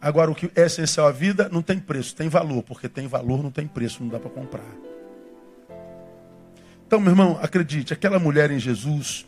[0.01, 2.63] Agora, o que é essencial à vida não tem preço, tem valor.
[2.63, 4.65] Porque tem valor, não tem preço, não dá para comprar.
[6.87, 9.27] Então, meu irmão, acredite, aquela mulher em Jesus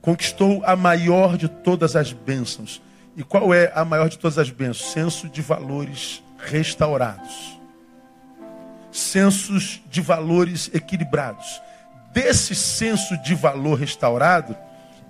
[0.00, 2.80] conquistou a maior de todas as bênçãos.
[3.16, 4.92] E qual é a maior de todas as bênçãos?
[4.92, 7.58] Senso de valores restaurados.
[8.90, 11.60] Sensos de valores equilibrados.
[12.12, 14.56] Desse senso de valor restaurado,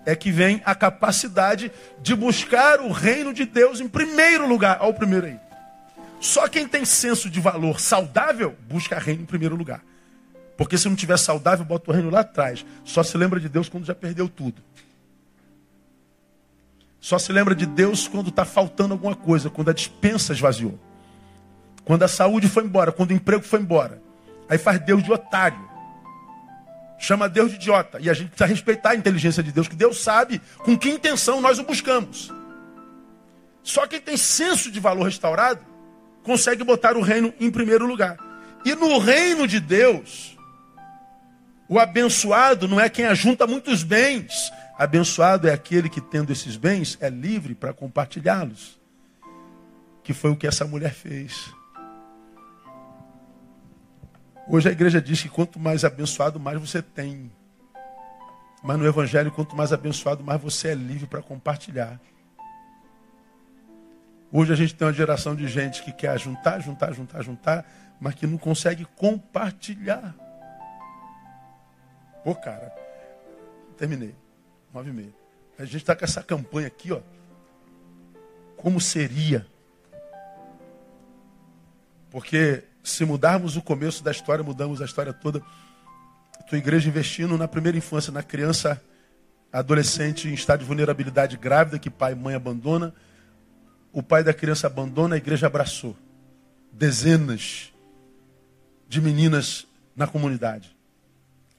[0.05, 4.79] é que vem a capacidade de buscar o reino de Deus em primeiro lugar.
[4.81, 5.39] Olha o primeiro aí.
[6.21, 9.83] Só quem tem senso de valor saudável, busca reino em primeiro lugar.
[10.57, 12.65] Porque se não tiver saudável, bota o reino lá atrás.
[12.85, 14.63] Só se lembra de Deus quando já perdeu tudo.
[17.01, 20.79] Só se lembra de Deus quando está faltando alguma coisa, quando a dispensa esvaziou.
[21.85, 24.01] Quando a saúde foi embora, quando o emprego foi embora.
[24.49, 25.72] Aí faz Deus de otário
[27.03, 27.99] chama Deus de idiota.
[28.01, 31.41] E a gente precisa respeitar a inteligência de Deus, que Deus sabe com que intenção
[31.41, 32.33] nós o buscamos.
[33.63, 35.61] Só quem tem senso de valor restaurado
[36.23, 38.17] consegue botar o reino em primeiro lugar.
[38.65, 40.39] E no reino de Deus,
[41.69, 44.53] o abençoado não é quem ajunta muitos bens.
[44.79, 48.81] Abençoado é aquele que, tendo esses bens, é livre para compartilhá-los.
[50.05, 51.53] Que foi o que essa mulher fez.
[54.53, 57.33] Hoje a igreja diz que quanto mais abençoado, mais você tem.
[58.63, 61.99] Mas no Evangelho, quanto mais abençoado, mais você é livre para compartilhar.
[64.31, 67.67] Hoje a gente tem uma geração de gente que quer juntar, juntar, juntar, juntar,
[67.99, 70.15] mas que não consegue compartilhar.
[72.23, 72.75] Pô, cara,
[73.79, 74.15] terminei.
[74.71, 75.15] Nove e meia.
[75.59, 77.01] A gente está com essa campanha aqui, ó.
[78.59, 79.47] Como seria?
[82.11, 85.41] Porque se mudarmos o começo da história, mudamos a história toda.
[86.49, 88.83] tua igreja investindo na primeira infância, na criança,
[89.53, 92.93] adolescente em estado de vulnerabilidade grávida, que pai e mãe abandona.
[93.93, 95.97] O pai da criança abandona, a igreja abraçou.
[96.73, 97.73] Dezenas
[98.89, 100.77] de meninas na comunidade.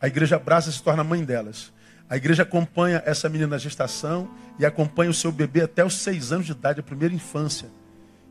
[0.01, 1.71] A igreja abraça e se torna mãe delas.
[2.09, 6.31] A igreja acompanha essa menina na gestação e acompanha o seu bebê até os seis
[6.31, 7.69] anos de idade, a primeira infância.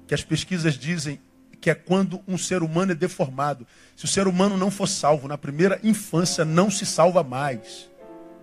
[0.07, 1.19] Que as pesquisas dizem
[1.63, 3.65] que é quando um ser humano é deformado.
[3.95, 7.89] Se o ser humano não for salvo na primeira infância, não se salva mais.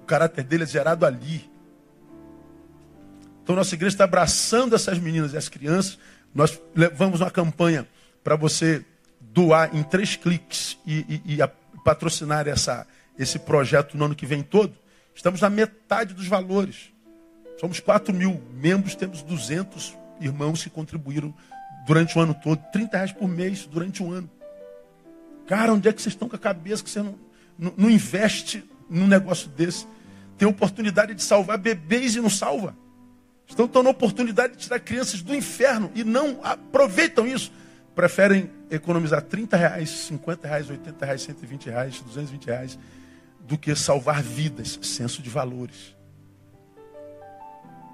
[0.02, 1.52] O caráter dele é gerado ali.
[3.44, 6.00] Então nossa igreja está abraçando essas meninas e as crianças.
[6.34, 7.86] Nós levamos uma campanha
[8.24, 8.86] para você
[9.20, 11.48] doar em três cliques e, e, e
[11.84, 14.74] patrocinar essa, esse projeto no ano que vem todo.
[15.14, 16.94] Estamos na metade dos valores.
[17.60, 21.34] Somos 4 mil membros, temos 200 irmãos que contribuíram
[21.90, 24.30] durante o ano todo, 30 reais por mês durante um ano.
[25.48, 27.16] Cara, onde é que vocês estão com a cabeça que você não,
[27.58, 29.88] não, não investe num negócio desse?
[30.38, 32.76] Tem oportunidade de salvar bebês e não salva.
[33.48, 37.52] Estão tendo oportunidade de tirar crianças do inferno e não aproveitam isso.
[37.96, 42.80] Preferem economizar 30 reais, 50 reais, 80 reais, 120 reais, 220 reais,
[43.48, 45.96] do que salvar vidas, senso de valores.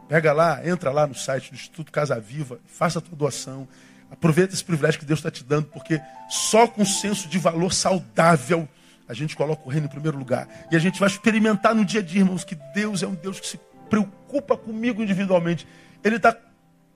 [0.07, 3.67] Pega lá, entra lá no site do Instituto Casa Viva, faça a tua doação.
[4.09, 5.99] Aproveita esse privilégio que Deus está te dando, porque
[6.29, 8.67] só com senso de valor saudável
[9.07, 10.47] a gente coloca o reino em primeiro lugar.
[10.71, 13.39] E a gente vai experimentar no dia a dia, irmãos, que Deus é um Deus
[13.39, 15.67] que se preocupa comigo individualmente.
[16.03, 16.35] Ele está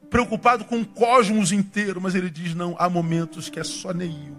[0.10, 4.36] preocupado com o cosmos inteiro, mas ele diz: não, há momentos que é só Neil,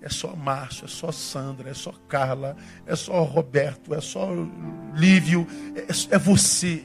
[0.00, 2.56] é só Márcio, é só Sandra, é só Carla,
[2.86, 4.28] é só Roberto, é só
[4.94, 6.82] Lívio, é, é você.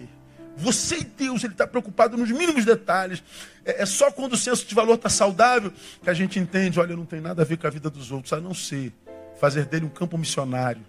[0.57, 3.23] Você e Deus, Ele está preocupado nos mínimos detalhes.
[3.63, 5.71] É, é só quando o senso de valor está saudável
[6.03, 8.33] que a gente entende, olha, não tem nada a ver com a vida dos outros,
[8.33, 8.93] a não ser
[9.39, 10.81] fazer dele um campo missionário.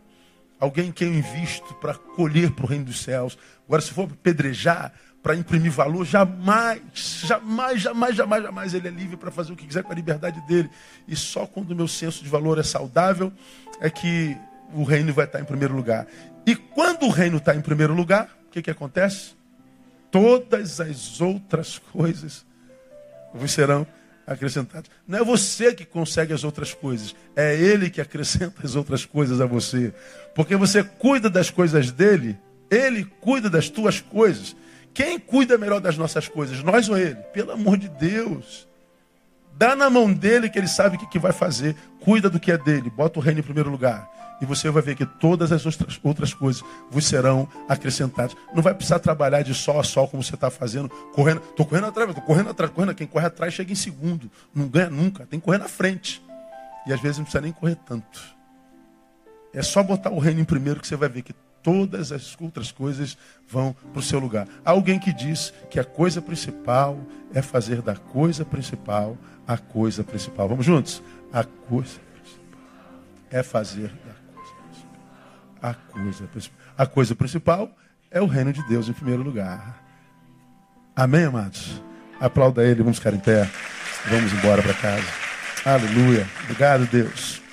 [0.59, 3.37] Alguém que eu invisto para colher para o reino dos céus.
[3.67, 4.93] Agora, se for pedrejar,
[5.27, 6.81] para imprimir valor, jamais,
[7.25, 10.41] jamais, jamais, jamais, jamais ele é livre para fazer o que quiser com a liberdade
[10.47, 10.71] dele.
[11.09, 13.33] E só quando o meu senso de valor é saudável
[13.81, 14.37] é que
[14.73, 16.07] o reino vai estar em primeiro lugar.
[16.47, 19.35] E quando o reino está em primeiro lugar, o que, que acontece?
[20.11, 22.45] Todas as outras coisas
[23.35, 23.87] vos serão
[24.27, 24.91] acrescentadas.
[25.07, 29.41] Não é você que consegue as outras coisas, é Ele que acrescenta as outras coisas
[29.41, 29.95] a você.
[30.35, 32.37] Porque você cuida das coisas dele,
[32.71, 34.57] Ele cuida das tuas coisas.
[34.93, 37.17] Quem cuida melhor das nossas coisas, nós ou Ele?
[37.33, 38.67] Pelo amor de Deus.
[39.59, 41.75] Dá na mão dele que ele sabe o que, que vai fazer.
[42.01, 42.91] Cuida do que é dele.
[42.91, 44.09] Bota o reino em primeiro lugar.
[44.41, 48.37] E você vai ver que todas as outras, outras coisas vos serão acrescentadas.
[48.55, 51.41] Não vai precisar trabalhar de sol a sol como você está fazendo, correndo.
[51.41, 52.95] Estou correndo atrás, estou correndo atrás, correndo.
[52.95, 54.31] Quem corre atrás chega em segundo.
[54.55, 55.25] Não ganha nunca.
[55.25, 56.23] Tem que correr na frente.
[56.87, 58.21] E às vezes não precisa nem correr tanto.
[59.55, 61.35] É só botar o reino em primeiro que você vai ver que
[61.67, 64.47] todas as outras coisas vão para o seu lugar.
[64.64, 66.97] Há alguém que diz que a coisa principal
[67.35, 70.49] é fazer da coisa principal a coisa principal.
[70.49, 71.03] Vamos juntos?
[71.33, 73.03] A coisa principal
[73.33, 74.97] é fazer da coisa principal
[75.61, 76.59] a coisa principal.
[76.79, 77.77] A coisa principal
[78.12, 79.83] é o reino de Deus em primeiro lugar.
[80.95, 81.83] Amém, amados?
[82.21, 83.51] Aplauda ele, vamos ficar em pé.
[84.09, 85.09] Vamos embora para casa.
[85.64, 86.29] Aleluia.
[86.45, 87.46] Obrigado, Deus.